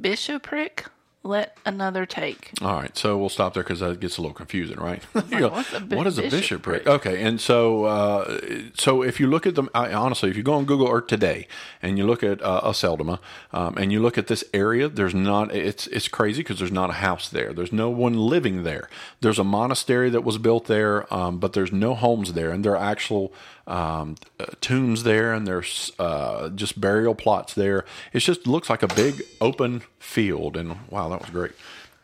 bishopric 0.00 0.86
let 1.22 1.58
another 1.66 2.06
take. 2.06 2.52
All 2.62 2.74
right, 2.80 2.96
so 2.96 3.18
we'll 3.18 3.28
stop 3.28 3.52
there 3.52 3.62
because 3.62 3.80
that 3.80 4.00
gets 4.00 4.16
a 4.16 4.22
little 4.22 4.34
confusing, 4.34 4.78
right? 4.78 5.02
You 5.30 5.38
go, 5.38 5.50
bi- 5.50 5.96
what 5.96 6.06
is 6.06 6.18
a 6.18 6.22
bishopric? 6.22 6.84
bishopric? 6.84 6.86
Okay, 6.86 7.22
and 7.22 7.40
so 7.40 7.84
uh, 7.84 8.40
so 8.74 9.02
if 9.02 9.20
you 9.20 9.26
look 9.26 9.46
at 9.46 9.54
them, 9.54 9.68
I, 9.74 9.92
honestly, 9.92 10.30
if 10.30 10.36
you 10.36 10.42
go 10.42 10.54
on 10.54 10.64
Google 10.64 10.88
Earth 10.90 11.06
today 11.08 11.46
and 11.82 11.98
you 11.98 12.06
look 12.06 12.24
at 12.24 12.42
uh, 12.42 12.62
Aceldama 12.62 13.18
um, 13.52 13.76
and 13.76 13.92
you 13.92 14.00
look 14.00 14.16
at 14.18 14.26
this 14.28 14.42
area, 14.54 14.88
there's 14.88 15.14
not. 15.14 15.54
It's 15.54 15.86
it's 15.88 16.08
crazy 16.08 16.40
because 16.42 16.58
there's 16.58 16.72
not 16.72 16.90
a 16.90 16.94
house 16.94 17.28
there. 17.28 17.52
There's 17.52 17.72
no 17.72 17.90
one 17.90 18.14
living 18.14 18.64
there. 18.64 18.88
There's 19.20 19.38
a 19.38 19.44
monastery 19.44 20.10
that 20.10 20.24
was 20.24 20.38
built 20.38 20.66
there, 20.66 21.12
um, 21.12 21.38
but 21.38 21.52
there's 21.52 21.72
no 21.72 21.94
homes 21.94 22.32
there, 22.32 22.50
and 22.50 22.64
there 22.64 22.72
are 22.76 22.90
actual 22.90 23.32
um, 23.70 24.16
uh, 24.38 24.46
tombs 24.60 25.04
there, 25.04 25.32
and 25.32 25.46
there's 25.46 25.92
uh, 25.98 26.50
just 26.50 26.80
burial 26.80 27.14
plots 27.14 27.54
there. 27.54 27.84
It 28.12 28.20
just 28.20 28.46
looks 28.46 28.68
like 28.68 28.82
a 28.82 28.88
big 28.88 29.22
open 29.40 29.82
field, 29.98 30.56
and 30.56 30.76
wow, 30.90 31.08
that 31.08 31.20
was 31.20 31.30
great. 31.30 31.52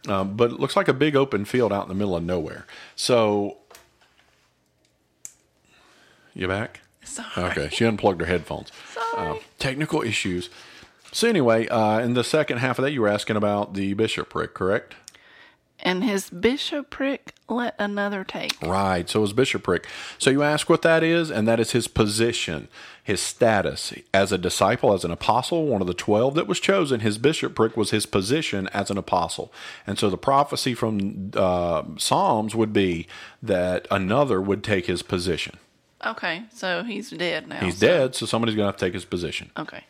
Um, 0.09 0.37
but 0.37 0.53
it 0.53 0.61
looks 0.61 0.77
like 0.77 0.87
a 0.87 0.95
big 0.95 1.17
open 1.17 1.45
field 1.45 1.73
out 1.73 1.83
in 1.83 1.89
the 1.89 1.95
middle 1.95 2.17
of 2.17 2.23
nowhere. 2.23 2.67
So, 2.95 3.57
you 6.33 6.47
back? 6.47 6.81
Sorry. 7.03 7.51
Okay, 7.51 7.69
she 7.73 7.85
unplugged 7.85 8.21
her 8.21 8.27
headphones. 8.27 8.71
Sorry. 8.95 9.31
Uh, 9.31 9.41
technical 9.59 10.03
issues. 10.03 10.49
So 11.13 11.29
anyway, 11.29 11.67
uh, 11.69 11.99
in 12.01 12.15
the 12.15 12.23
second 12.23 12.59
half 12.59 12.79
of 12.79 12.85
that, 12.85 12.93
you 12.93 13.01
were 13.01 13.09
asking 13.09 13.37
about 13.37 13.75
the 13.75 13.95
bishopric, 13.95 14.55
correct? 14.55 14.95
And 15.81 16.03
his 16.03 16.31
bishopric 16.31 17.35
let 17.49 17.75
another 17.79 18.25
take. 18.25 18.57
Right. 18.63 19.09
So 19.09 19.21
his 19.21 19.33
bishopric. 19.35 19.87
So 20.19 20.31
you 20.31 20.43
ask 20.43 20.71
what 20.71 20.83
that 20.83 21.03
is, 21.03 21.31
and 21.31 21.47
that 21.47 21.61
is 21.61 21.73
his 21.73 21.87
position, 21.87 22.69
his 23.05 23.21
status 23.21 23.93
as 24.15 24.33
a 24.33 24.39
disciple, 24.39 24.95
as 24.95 25.05
an 25.05 25.11
apostle, 25.11 25.67
one 25.67 25.81
of 25.83 25.87
the 25.87 25.95
twelve 25.95 26.35
that 26.35 26.47
was 26.47 26.61
chosen. 26.61 27.01
His 27.01 27.19
bishopric 27.19 27.77
was 27.77 27.91
his 27.91 28.07
position 28.07 28.69
as 28.69 28.91
an 28.91 28.97
apostle. 28.99 29.53
And 29.87 29.99
so 29.99 30.09
the 30.09 30.17
prophecy 30.19 30.75
from 30.75 31.31
uh, 31.37 31.83
Psalms 31.99 32.55
would 32.55 32.73
be 32.73 33.07
that 33.43 33.87
another 33.91 34.41
would 34.41 34.65
take 34.65 34.87
his 34.87 35.03
position. 35.03 35.59
Okay, 36.05 36.45
so 36.53 36.85
he's 36.85 37.11
dead 37.11 37.49
now. 37.49 37.61
He's 37.61 37.79
so- 37.79 37.87
dead, 37.87 38.15
so 38.15 38.27
somebody's 38.27 38.55
going 38.57 38.65
to 38.65 38.69
have 38.69 38.77
to 38.77 38.85
take 38.87 38.95
his 38.95 39.05
position. 39.05 39.51
Okay. 39.57 39.85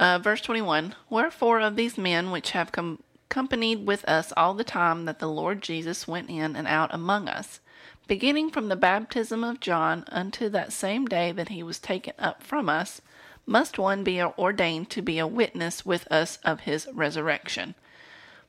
Uh, 0.00 0.18
verse 0.18 0.40
21 0.40 0.94
Wherefore 1.10 1.60
of 1.60 1.76
these 1.76 1.96
men 1.96 2.30
which 2.32 2.50
have 2.52 2.72
com- 2.72 3.02
accompanied 3.32 3.86
with 3.86 4.04
us 4.04 4.30
all 4.36 4.52
the 4.52 4.62
time 4.62 5.06
that 5.06 5.18
the 5.18 5.26
Lord 5.26 5.62
Jesus 5.62 6.06
went 6.06 6.28
in 6.28 6.54
and 6.54 6.68
out 6.68 6.92
among 6.92 7.28
us, 7.28 7.60
beginning 8.06 8.50
from 8.50 8.68
the 8.68 8.76
baptism 8.76 9.42
of 9.42 9.58
John 9.58 10.04
unto 10.08 10.50
that 10.50 10.70
same 10.70 11.06
day 11.06 11.32
that 11.32 11.48
he 11.48 11.62
was 11.62 11.78
taken 11.78 12.12
up 12.18 12.42
from 12.42 12.68
us, 12.68 13.00
must 13.46 13.78
one 13.78 14.04
be 14.04 14.22
ordained 14.22 14.90
to 14.90 15.00
be 15.00 15.18
a 15.18 15.26
witness 15.26 15.86
with 15.86 16.06
us 16.12 16.36
of 16.44 16.60
his 16.60 16.86
resurrection. 16.92 17.74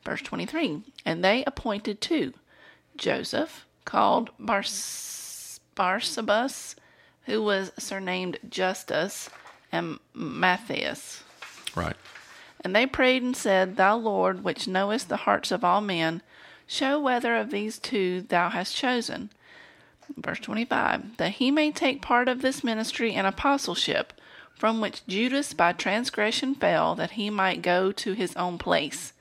Verse 0.04 0.22
23 0.22 0.82
And 1.06 1.24
they 1.24 1.46
appointed 1.46 2.02
two 2.02 2.34
Joseph, 2.98 3.66
called 3.86 4.32
Bars- 4.38 5.62
Barsabas, 5.78 6.76
who 7.22 7.42
was 7.42 7.72
surnamed 7.80 8.38
Justus, 8.50 9.30
and 9.72 10.00
Matthias. 10.14 11.24
Right. 11.74 11.96
And 12.64 12.76
they 12.76 12.86
prayed 12.86 13.24
and 13.24 13.36
said, 13.36 13.76
Thou 13.76 13.98
Lord, 13.98 14.44
which 14.44 14.68
knowest 14.68 15.10
the 15.10 15.18
hearts 15.18 15.52
of 15.52 15.64
all 15.64 15.82
men, 15.82 16.22
show 16.66 17.00
whether 17.00 17.36
of 17.36 17.52
these 17.52 17.78
two 17.78 18.22
thou 18.22 18.50
hast 18.50 18.76
chosen. 18.76 19.30
Verse 20.16 20.40
25 20.40 21.18
That 21.18 21.34
he 21.34 21.52
may 21.52 21.72
take 21.72 22.02
part 22.02 22.28
of 22.28 22.42
this 22.42 22.64
ministry 22.64 23.14
and 23.14 23.28
apostleship, 23.28 24.14
from 24.56 24.80
which 24.80 25.06
Judas 25.08 25.54
by 25.54 25.74
transgression 25.74 26.56
fell, 26.56 26.96
that 26.96 27.12
he 27.12 27.30
might 27.30 27.62
go 27.62 27.92
to 27.92 28.14
his 28.14 28.36
own 28.36 28.58
place. 28.58 29.14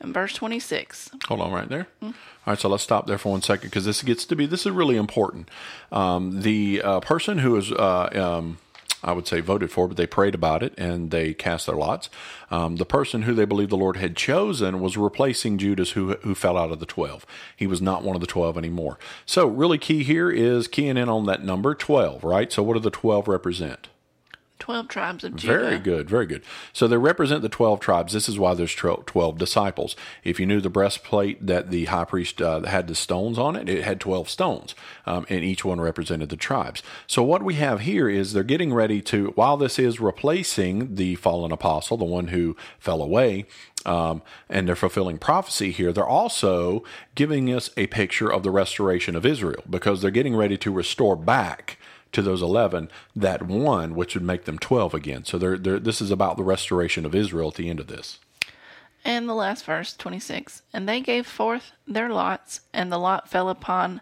And 0.00 0.14
verse 0.14 0.34
26 0.34 1.10
Hold 1.26 1.40
on 1.40 1.52
right 1.52 1.68
there. 1.68 1.88
All 2.00 2.12
right, 2.46 2.58
so 2.58 2.68
let's 2.68 2.84
stop 2.84 3.06
there 3.06 3.18
for 3.18 3.32
one 3.32 3.42
second 3.42 3.70
because 3.70 3.84
this 3.84 4.02
gets 4.02 4.24
to 4.26 4.36
be 4.36 4.46
this 4.46 4.64
is 4.64 4.72
really 4.72 4.96
important. 4.96 5.50
Um, 5.90 6.42
the 6.42 6.80
uh, 6.82 7.00
person 7.00 7.38
who 7.38 7.56
is, 7.56 7.72
uh, 7.72 8.38
um, 8.38 8.58
I 9.02 9.12
would 9.12 9.26
say, 9.26 9.40
voted 9.40 9.70
for, 9.70 9.86
but 9.86 9.96
they 9.96 10.06
prayed 10.06 10.34
about 10.34 10.62
it 10.62 10.74
and 10.76 11.10
they 11.10 11.32
cast 11.34 11.66
their 11.66 11.76
lots. 11.76 12.10
Um, 12.50 12.76
the 12.76 12.84
person 12.84 13.22
who 13.22 13.34
they 13.34 13.44
believed 13.44 13.70
the 13.70 13.76
Lord 13.76 13.96
had 13.96 14.16
chosen 14.16 14.80
was 14.80 14.96
replacing 14.96 15.58
Judas, 15.58 15.92
who 15.92 16.14
who 16.16 16.34
fell 16.34 16.56
out 16.56 16.72
of 16.72 16.80
the 16.80 16.86
twelve. 16.86 17.24
He 17.56 17.66
was 17.66 17.80
not 17.80 18.02
one 18.02 18.16
of 18.16 18.20
the 18.20 18.26
twelve 18.26 18.58
anymore. 18.58 18.98
So, 19.24 19.46
really 19.46 19.78
key 19.78 20.02
here 20.02 20.30
is 20.30 20.68
keying 20.68 20.96
in 20.96 21.08
on 21.08 21.26
that 21.26 21.44
number 21.44 21.74
twelve. 21.74 22.24
Right. 22.24 22.52
So, 22.52 22.62
what 22.62 22.74
do 22.74 22.80
the 22.80 22.90
twelve 22.90 23.28
represent? 23.28 23.88
12 24.58 24.88
tribes 24.88 25.24
of 25.24 25.36
Judah. 25.36 25.60
Very 25.60 25.78
good, 25.78 26.10
very 26.10 26.26
good. 26.26 26.42
So 26.72 26.88
they 26.88 26.96
represent 26.96 27.42
the 27.42 27.48
12 27.48 27.80
tribes. 27.80 28.12
This 28.12 28.28
is 28.28 28.38
why 28.38 28.54
there's 28.54 28.74
12 28.74 29.38
disciples. 29.38 29.96
If 30.24 30.40
you 30.40 30.46
knew 30.46 30.60
the 30.60 30.70
breastplate 30.70 31.46
that 31.46 31.70
the 31.70 31.86
high 31.86 32.04
priest 32.04 32.42
uh, 32.42 32.62
had 32.62 32.88
the 32.88 32.94
stones 32.94 33.38
on 33.38 33.56
it, 33.56 33.68
it 33.68 33.84
had 33.84 34.00
12 34.00 34.28
stones, 34.28 34.74
um, 35.06 35.26
and 35.28 35.44
each 35.44 35.64
one 35.64 35.80
represented 35.80 36.28
the 36.28 36.36
tribes. 36.36 36.82
So 37.06 37.22
what 37.22 37.42
we 37.42 37.54
have 37.54 37.80
here 37.80 38.08
is 38.08 38.32
they're 38.32 38.42
getting 38.42 38.74
ready 38.74 39.00
to, 39.02 39.28
while 39.34 39.56
this 39.56 39.78
is 39.78 40.00
replacing 40.00 40.96
the 40.96 41.14
fallen 41.16 41.52
apostle, 41.52 41.96
the 41.96 42.04
one 42.04 42.28
who 42.28 42.56
fell 42.78 43.02
away, 43.02 43.46
um, 43.86 44.22
and 44.48 44.66
they're 44.66 44.76
fulfilling 44.76 45.18
prophecy 45.18 45.70
here, 45.70 45.92
they're 45.92 46.06
also 46.06 46.82
giving 47.14 47.52
us 47.52 47.70
a 47.76 47.86
picture 47.88 48.30
of 48.30 48.42
the 48.42 48.50
restoration 48.50 49.14
of 49.14 49.24
Israel 49.24 49.62
because 49.68 50.02
they're 50.02 50.10
getting 50.10 50.36
ready 50.36 50.56
to 50.58 50.72
restore 50.72 51.16
back 51.16 51.78
to 52.12 52.22
those 52.22 52.42
11 52.42 52.88
that 53.14 53.42
one 53.42 53.94
which 53.94 54.14
would 54.14 54.24
make 54.24 54.44
them 54.44 54.58
12 54.58 54.94
again 54.94 55.24
so 55.24 55.38
they're, 55.38 55.58
they're, 55.58 55.78
this 55.78 56.00
is 56.00 56.10
about 56.10 56.36
the 56.36 56.42
restoration 56.44 57.04
of 57.04 57.14
israel 57.14 57.48
at 57.48 57.54
the 57.54 57.68
end 57.68 57.80
of 57.80 57.86
this 57.86 58.18
And 59.04 59.28
the 59.28 59.34
last 59.34 59.64
verse, 59.64 59.96
26. 59.96 60.62
And 60.72 60.88
they 60.88 61.00
gave 61.00 61.26
forth 61.26 61.72
their 61.86 62.10
lots, 62.10 62.60
and 62.74 62.92
the 62.92 62.98
lot 62.98 63.28
fell 63.28 63.48
upon 63.48 64.00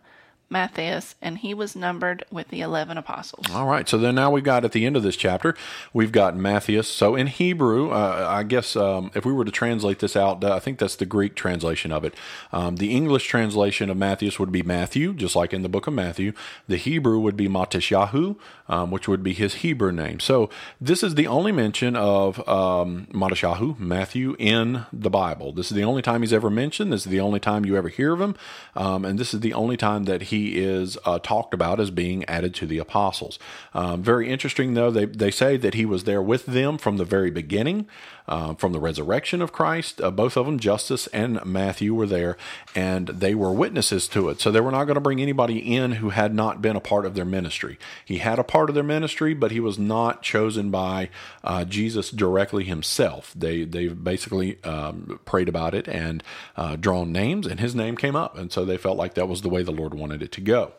Matthias, 0.48 1.14
and 1.20 1.38
he 1.38 1.54
was 1.54 1.74
numbered 1.74 2.24
with 2.30 2.48
the 2.48 2.60
eleven 2.60 2.96
apostles. 2.96 3.46
all 3.52 3.66
right 3.66 3.88
so 3.88 3.98
then 3.98 4.14
now 4.14 4.30
we've 4.30 4.44
got 4.44 4.64
at 4.64 4.72
the 4.72 4.86
end 4.86 4.96
of 4.96 5.02
this 5.02 5.16
chapter 5.16 5.54
we've 5.92 6.12
got 6.12 6.36
matthias. 6.36 6.88
So 6.88 7.14
in 7.16 7.26
hebrew 7.26 7.90
uh, 7.90 8.26
i 8.28 8.42
guess 8.42 8.76
um, 8.76 9.10
if 9.14 9.24
we 9.24 9.32
were 9.32 9.44
to 9.44 9.50
translate 9.50 9.98
this 9.98 10.16
out 10.16 10.42
uh, 10.44 10.54
i 10.54 10.58
think 10.58 10.78
that's 10.78 10.96
the 10.96 11.06
greek 11.06 11.34
translation 11.34 11.90
of 11.92 12.04
it. 12.04 12.14
Um, 12.52 12.76
the 12.76 12.94
english 12.94 13.26
translation 13.26 13.90
of 13.90 13.96
matthias 13.96 14.38
would 14.38 14.52
be 14.52 14.62
matthew 14.62 15.14
just 15.14 15.34
like 15.36 15.52
in 15.52 15.62
the 15.62 15.68
book 15.68 15.86
of 15.86 15.94
matthew. 15.94 16.32
The 16.68 16.76
hebrew 16.76 17.18
would 17.18 17.36
be 17.36 17.48
matishahu 17.48 18.36
um, 18.68 18.90
which 18.90 19.06
would 19.08 19.22
be 19.22 19.32
his 19.32 19.54
hebrew 19.56 19.92
name. 19.92 20.20
So 20.20 20.50
this 20.80 21.02
is 21.02 21.14
the 21.14 21.26
only 21.26 21.52
mention 21.52 21.96
of 21.96 22.46
um, 22.48 23.06
matishahu 23.12 23.78
matthew 23.78 24.36
in 24.38 24.86
the 24.92 25.10
bible. 25.10 25.52
This 25.52 25.70
is 25.70 25.76
the 25.76 25.84
only 25.84 26.02
time 26.02 26.22
he's 26.22 26.32
ever 26.32 26.50
mentioned. 26.50 26.92
This 26.92 27.06
is 27.06 27.10
the 27.10 27.20
only 27.20 27.40
time 27.40 27.64
you 27.64 27.76
ever 27.76 27.88
hear 27.88 28.12
of 28.12 28.20
him. 28.20 28.36
Um, 28.74 29.04
and 29.04 29.18
this 29.18 29.32
is 29.34 29.40
the 29.40 29.54
only 29.54 29.76
time 29.76 30.04
that 30.04 30.22
he 30.22 30.35
is 30.44 30.98
uh, 31.04 31.18
talked 31.18 31.54
about 31.54 31.80
as 31.80 31.90
being 31.90 32.24
added 32.24 32.54
to 32.56 32.66
the 32.66 32.78
apostles. 32.78 33.38
Um, 33.74 34.02
very 34.02 34.28
interesting, 34.28 34.74
though, 34.74 34.90
they, 34.90 35.04
they 35.04 35.30
say 35.30 35.56
that 35.56 35.74
he 35.74 35.84
was 35.84 36.04
there 36.04 36.22
with 36.22 36.46
them 36.46 36.78
from 36.78 36.96
the 36.96 37.04
very 37.04 37.30
beginning, 37.30 37.86
uh, 38.28 38.54
from 38.54 38.72
the 38.72 38.80
resurrection 38.80 39.40
of 39.42 39.52
Christ. 39.52 40.00
Uh, 40.00 40.10
both 40.10 40.36
of 40.36 40.46
them, 40.46 40.58
Justus 40.58 41.06
and 41.08 41.44
Matthew, 41.44 41.94
were 41.94 42.06
there, 42.06 42.36
and 42.74 43.08
they 43.08 43.34
were 43.34 43.52
witnesses 43.52 44.08
to 44.08 44.28
it. 44.28 44.40
So 44.40 44.50
they 44.50 44.60
were 44.60 44.70
not 44.70 44.84
going 44.84 44.96
to 44.96 45.00
bring 45.00 45.20
anybody 45.20 45.58
in 45.58 45.92
who 45.92 46.10
had 46.10 46.34
not 46.34 46.60
been 46.60 46.76
a 46.76 46.80
part 46.80 47.06
of 47.06 47.14
their 47.14 47.24
ministry. 47.24 47.78
He 48.04 48.18
had 48.18 48.38
a 48.38 48.44
part 48.44 48.68
of 48.68 48.74
their 48.74 48.84
ministry, 48.84 49.34
but 49.34 49.50
he 49.50 49.60
was 49.60 49.78
not 49.78 50.22
chosen 50.22 50.70
by 50.70 51.08
uh, 51.44 51.64
Jesus 51.64 52.10
directly 52.10 52.64
himself. 52.64 53.32
They 53.36 53.64
they 53.64 53.88
basically 53.88 54.62
um, 54.64 55.20
prayed 55.24 55.48
about 55.48 55.74
it 55.74 55.88
and 55.88 56.22
uh, 56.56 56.76
drawn 56.76 57.12
names, 57.12 57.46
and 57.46 57.60
his 57.60 57.74
name 57.74 57.96
came 57.96 58.16
up, 58.16 58.36
and 58.36 58.52
so 58.52 58.64
they 58.64 58.76
felt 58.76 58.96
like 58.96 59.14
that 59.14 59.28
was 59.28 59.42
the 59.42 59.48
way 59.48 59.62
the 59.62 59.70
Lord 59.70 59.94
wanted 59.94 60.22
it 60.22 60.25
to 60.28 60.40
go. 60.40 60.72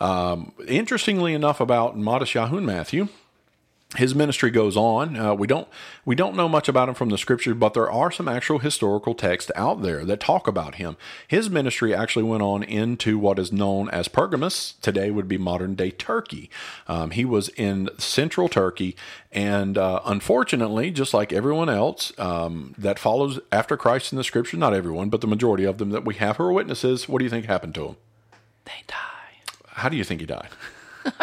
Um, 0.00 0.52
interestingly 0.66 1.34
enough, 1.34 1.60
about 1.60 1.96
Modest 1.96 2.34
and 2.34 2.66
Matthew, 2.66 3.08
his 3.96 4.14
ministry 4.14 4.50
goes 4.50 4.76
on. 4.76 5.16
Uh, 5.16 5.34
we 5.34 5.46
don't 5.46 5.68
we 6.04 6.14
don't 6.14 6.34
know 6.34 6.48
much 6.48 6.68
about 6.68 6.88
him 6.88 6.94
from 6.94 7.10
the 7.10 7.18
scriptures, 7.18 7.56
but 7.56 7.74
there 7.74 7.90
are 7.90 8.10
some 8.10 8.28
actual 8.28 8.58
historical 8.58 9.14
texts 9.14 9.50
out 9.54 9.82
there 9.82 10.04
that 10.04 10.20
talk 10.20 10.48
about 10.48 10.76
him. 10.76 10.96
His 11.28 11.50
ministry 11.50 11.94
actually 11.94 12.22
went 12.22 12.42
on 12.42 12.62
into 12.62 13.18
what 13.18 13.38
is 13.38 13.52
known 13.52 13.90
as 13.90 14.08
Pergamus. 14.08 14.74
Today 14.80 15.10
would 15.10 15.28
be 15.28 15.38
modern 15.38 15.74
day 15.74 15.90
Turkey. 15.90 16.48
Um, 16.88 17.10
he 17.10 17.24
was 17.24 17.48
in 17.50 17.90
central 17.98 18.48
Turkey, 18.48 18.96
and 19.30 19.76
uh, 19.76 20.00
unfortunately, 20.04 20.90
just 20.90 21.12
like 21.12 21.32
everyone 21.32 21.68
else 21.68 22.12
um, 22.18 22.74
that 22.78 22.98
follows 22.98 23.40
after 23.50 23.76
Christ 23.76 24.12
in 24.12 24.18
the 24.18 24.24
scripture, 24.24 24.56
not 24.56 24.74
everyone, 24.74 25.10
but 25.10 25.20
the 25.20 25.26
majority 25.26 25.64
of 25.64 25.78
them 25.78 25.90
that 25.90 26.04
we 26.04 26.14
have 26.14 26.38
who 26.38 26.44
are 26.44 26.52
witnesses. 26.52 27.08
What 27.08 27.18
do 27.18 27.24
you 27.24 27.30
think 27.30 27.46
happened 27.46 27.74
to 27.74 27.88
him? 27.88 27.96
They 28.64 28.82
die. 28.86 28.96
How 29.68 29.88
do 29.88 29.96
you 29.96 30.04
think 30.04 30.20
he 30.20 30.26
died? 30.26 30.48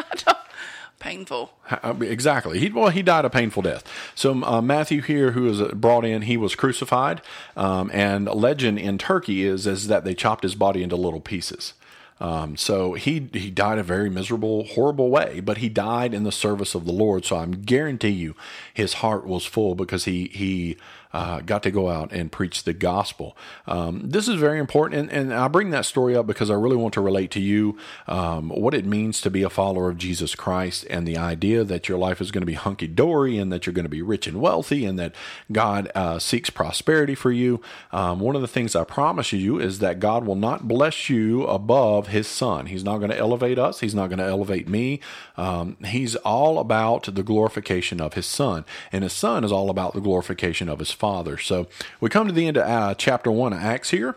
Painful. 0.99 1.53
Uh, 1.69 1.95
Exactly. 2.01 2.59
He 2.59 2.69
well, 2.69 2.89
he 2.89 3.01
died 3.01 3.23
a 3.23 3.29
painful 3.29 3.61
death. 3.63 3.85
So 4.15 4.43
uh, 4.43 4.61
Matthew 4.61 5.01
here, 5.01 5.31
who 5.31 5.43
was 5.43 5.61
brought 5.73 6.03
in, 6.03 6.23
he 6.23 6.35
was 6.35 6.55
crucified. 6.55 7.21
Um, 7.55 7.89
and 7.93 8.25
legend 8.25 8.79
in 8.79 8.97
Turkey 8.97 9.45
is 9.45 9.65
is 9.65 9.87
that 9.87 10.03
they 10.03 10.13
chopped 10.13 10.43
his 10.43 10.55
body 10.55 10.83
into 10.83 10.97
little 10.97 11.21
pieces. 11.21 11.73
Um, 12.19 12.57
so 12.57 12.95
he 12.95 13.29
he 13.31 13.49
died 13.49 13.77
a 13.77 13.83
very 13.83 14.09
miserable, 14.09 14.65
horrible 14.65 15.09
way, 15.09 15.39
but 15.39 15.59
he 15.59 15.69
died 15.69 16.13
in 16.13 16.23
the 16.23 16.33
service 16.33 16.75
of 16.75 16.85
the 16.85 16.91
Lord. 16.91 17.23
So 17.23 17.37
I'm 17.37 17.61
guarantee 17.61 18.09
you, 18.09 18.35
his 18.73 18.95
heart 18.95 19.25
was 19.25 19.45
full 19.45 19.73
because 19.73 20.03
he 20.03 20.25
he 20.27 20.75
uh, 21.13 21.41
got 21.41 21.63
to 21.63 21.71
go 21.71 21.89
out 21.89 22.11
and 22.11 22.31
preach 22.31 22.63
the 22.63 22.73
gospel. 22.73 23.35
Um, 23.67 24.09
this 24.09 24.27
is 24.27 24.35
very 24.35 24.59
important, 24.59 25.01
and, 25.01 25.11
and 25.11 25.33
I 25.33 25.47
bring 25.47 25.71
that 25.71 25.85
story 25.85 26.15
up 26.15 26.27
because 26.27 26.49
I 26.51 26.55
really 26.55 26.77
want 26.77 26.93
to 26.95 27.01
relate 27.01 27.31
to 27.31 27.39
you 27.39 27.77
um, 28.07 28.49
what 28.49 28.73
it 28.73 28.85
means 28.85 29.21
to 29.21 29.29
be 29.29 29.43
a 29.43 29.49
follower 29.49 29.89
of 29.89 29.97
Jesus 29.97 30.35
Christ 30.35 30.85
and 30.89 31.07
the 31.07 31.17
idea 31.17 31.63
that 31.63 31.89
your 31.89 31.97
life 31.97 32.21
is 32.21 32.31
going 32.31 32.41
to 32.41 32.45
be 32.45 32.53
hunky 32.53 32.87
dory 32.87 33.37
and 33.37 33.51
that 33.51 33.65
you're 33.65 33.73
going 33.73 33.85
to 33.85 33.89
be 33.89 34.01
rich 34.01 34.27
and 34.27 34.39
wealthy 34.39 34.85
and 34.85 34.99
that 34.99 35.15
God 35.51 35.91
uh, 35.95 36.19
seeks 36.19 36.49
prosperity 36.49 37.15
for 37.15 37.31
you. 37.31 37.61
Um, 37.91 38.19
one 38.19 38.35
of 38.35 38.41
the 38.41 38.47
things 38.47 38.75
I 38.75 38.83
promise 38.83 39.33
you 39.33 39.59
is 39.59 39.79
that 39.79 39.99
God 39.99 40.25
will 40.25 40.35
not 40.35 40.67
bless 40.67 41.09
you 41.09 41.43
above 41.45 42.07
His 42.07 42.27
Son. 42.27 42.67
He's 42.67 42.83
not 42.83 42.97
going 42.97 43.11
to 43.11 43.17
elevate 43.17 43.57
us. 43.57 43.79
He's 43.79 43.95
not 43.95 44.07
going 44.07 44.19
to 44.19 44.25
elevate 44.25 44.67
me. 44.67 44.99
Um, 45.37 45.77
he's 45.85 46.15
all 46.17 46.59
about 46.59 47.13
the 47.15 47.23
glorification 47.23 48.01
of 48.01 48.13
His 48.13 48.25
Son, 48.25 48.65
and 48.91 49.03
His 49.03 49.13
Son 49.13 49.43
is 49.43 49.51
all 49.51 49.69
about 49.69 49.93
the 49.93 50.01
glorification 50.01 50.69
of 50.69 50.79
His 50.79 50.91
Father. 50.99 51.37
So 51.37 51.67
we 52.01 52.09
come 52.09 52.27
to 52.27 52.33
the 52.33 52.45
end 52.45 52.57
of 52.57 52.67
uh, 52.67 52.93
chapter 52.93 53.31
one 53.31 53.53
of 53.53 53.59
Acts 53.59 53.89
here. 53.89 54.15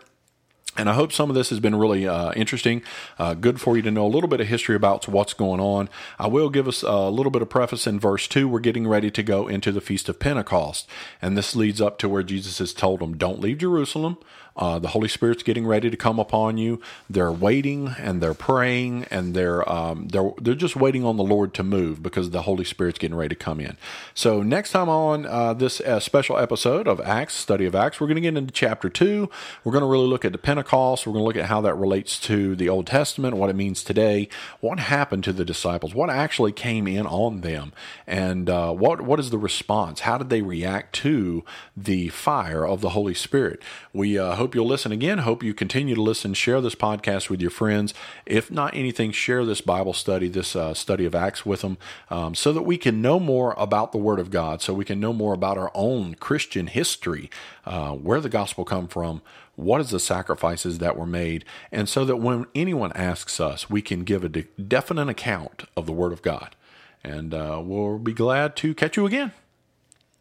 And 0.74 0.88
I 0.88 0.94
hope 0.94 1.12
some 1.12 1.28
of 1.28 1.36
this 1.36 1.50
has 1.50 1.60
been 1.60 1.76
really 1.76 2.08
uh, 2.08 2.32
interesting, 2.32 2.82
uh, 3.18 3.34
good 3.34 3.60
for 3.60 3.76
you 3.76 3.82
to 3.82 3.90
know 3.90 4.06
a 4.06 4.08
little 4.08 4.28
bit 4.28 4.40
of 4.40 4.48
history 4.48 4.74
about 4.74 5.06
what's 5.06 5.34
going 5.34 5.60
on. 5.60 5.90
I 6.18 6.28
will 6.28 6.48
give 6.48 6.66
us 6.66 6.82
a 6.82 7.10
little 7.10 7.30
bit 7.30 7.42
of 7.42 7.50
preface 7.50 7.86
in 7.86 8.00
verse 8.00 8.26
2. 8.26 8.48
We're 8.48 8.60
getting 8.60 8.88
ready 8.88 9.10
to 9.10 9.22
go 9.22 9.48
into 9.48 9.70
the 9.70 9.82
Feast 9.82 10.08
of 10.08 10.18
Pentecost. 10.18 10.88
And 11.20 11.36
this 11.36 11.54
leads 11.54 11.82
up 11.82 11.98
to 11.98 12.08
where 12.08 12.22
Jesus 12.22 12.58
has 12.58 12.72
told 12.72 13.00
them, 13.00 13.18
Don't 13.18 13.38
leave 13.38 13.58
Jerusalem. 13.58 14.16
Uh, 14.56 14.78
the 14.78 14.88
Holy 14.88 15.08
Spirit's 15.08 15.42
getting 15.42 15.66
ready 15.66 15.90
to 15.90 15.96
come 15.96 16.18
upon 16.18 16.58
you. 16.58 16.80
They're 17.08 17.32
waiting 17.32 17.94
and 17.98 18.22
they're 18.22 18.34
praying 18.34 19.06
and 19.10 19.34
they're 19.34 19.68
um, 19.70 20.08
they're 20.08 20.32
they're 20.40 20.54
just 20.54 20.76
waiting 20.76 21.04
on 21.04 21.16
the 21.16 21.22
Lord 21.22 21.54
to 21.54 21.62
move 21.62 22.02
because 22.02 22.30
the 22.30 22.42
Holy 22.42 22.64
Spirit's 22.64 22.98
getting 22.98 23.16
ready 23.16 23.34
to 23.34 23.44
come 23.44 23.60
in. 23.60 23.76
So 24.14 24.42
next 24.42 24.72
time 24.72 24.88
on 24.88 25.26
uh, 25.26 25.54
this 25.54 25.80
uh, 25.80 26.00
special 26.00 26.38
episode 26.38 26.86
of 26.86 27.00
Acts, 27.00 27.34
study 27.34 27.64
of 27.64 27.74
Acts, 27.74 28.00
we're 28.00 28.06
going 28.06 28.16
to 28.16 28.20
get 28.20 28.36
into 28.36 28.52
chapter 28.52 28.88
two. 28.88 29.30
We're 29.64 29.72
going 29.72 29.82
to 29.82 29.88
really 29.88 30.06
look 30.06 30.24
at 30.24 30.32
the 30.32 30.38
Pentecost. 30.38 31.06
We're 31.06 31.14
going 31.14 31.22
to 31.22 31.26
look 31.26 31.36
at 31.36 31.46
how 31.46 31.60
that 31.62 31.74
relates 31.74 32.18
to 32.20 32.54
the 32.54 32.68
Old 32.68 32.86
Testament, 32.86 33.36
what 33.36 33.50
it 33.50 33.56
means 33.56 33.82
today, 33.82 34.28
what 34.60 34.78
happened 34.78 35.24
to 35.24 35.32
the 35.32 35.44
disciples, 35.44 35.94
what 35.94 36.10
actually 36.10 36.52
came 36.52 36.86
in 36.86 37.06
on 37.06 37.40
them, 37.40 37.72
and 38.06 38.50
uh, 38.50 38.72
what 38.72 39.00
what 39.00 39.18
is 39.18 39.30
the 39.30 39.38
response? 39.38 40.00
How 40.00 40.18
did 40.18 40.30
they 40.30 40.42
react 40.42 40.94
to 40.96 41.44
the 41.76 42.08
fire 42.08 42.66
of 42.66 42.80
the 42.80 42.90
Holy 42.90 43.14
Spirit? 43.14 43.62
We 43.92 44.18
uh, 44.18 44.34
hope 44.42 44.56
you'll 44.56 44.66
listen 44.66 44.90
again. 44.90 45.18
Hope 45.18 45.44
you 45.44 45.54
continue 45.54 45.94
to 45.94 46.02
listen. 46.02 46.34
Share 46.34 46.60
this 46.60 46.74
podcast 46.74 47.30
with 47.30 47.40
your 47.40 47.52
friends. 47.52 47.94
If 48.26 48.50
not 48.50 48.74
anything, 48.74 49.12
share 49.12 49.44
this 49.44 49.60
Bible 49.60 49.92
study, 49.92 50.26
this 50.26 50.56
uh, 50.56 50.74
study 50.74 51.04
of 51.04 51.14
Acts 51.14 51.46
with 51.46 51.60
them, 51.60 51.78
um, 52.10 52.34
so 52.34 52.52
that 52.52 52.62
we 52.62 52.76
can 52.76 53.00
know 53.00 53.20
more 53.20 53.54
about 53.56 53.92
the 53.92 53.98
Word 53.98 54.18
of 54.18 54.32
God, 54.32 54.60
so 54.60 54.74
we 54.74 54.84
can 54.84 54.98
know 54.98 55.12
more 55.12 55.32
about 55.32 55.58
our 55.58 55.70
own 55.76 56.16
Christian 56.16 56.66
history, 56.66 57.30
uh, 57.64 57.92
where 57.92 58.20
the 58.20 58.28
gospel 58.28 58.64
come 58.64 58.88
from, 58.88 59.22
what 59.54 59.80
is 59.80 59.90
the 59.90 60.00
sacrifices 60.00 60.78
that 60.78 60.96
were 60.96 61.06
made, 61.06 61.44
and 61.70 61.88
so 61.88 62.04
that 62.04 62.16
when 62.16 62.46
anyone 62.52 62.90
asks 62.94 63.38
us, 63.38 63.70
we 63.70 63.80
can 63.80 64.02
give 64.02 64.24
a 64.24 64.28
de- 64.28 64.48
definite 64.60 65.08
account 65.08 65.66
of 65.76 65.86
the 65.86 65.92
Word 65.92 66.12
of 66.12 66.20
God. 66.20 66.56
And 67.04 67.32
uh, 67.32 67.62
we'll 67.64 68.00
be 68.00 68.12
glad 68.12 68.56
to 68.56 68.74
catch 68.74 68.96
you 68.96 69.06
again. 69.06 69.30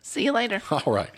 See 0.03 0.23
you 0.23 0.31
later. 0.31 0.61
All 0.71 0.93
right. 0.93 1.09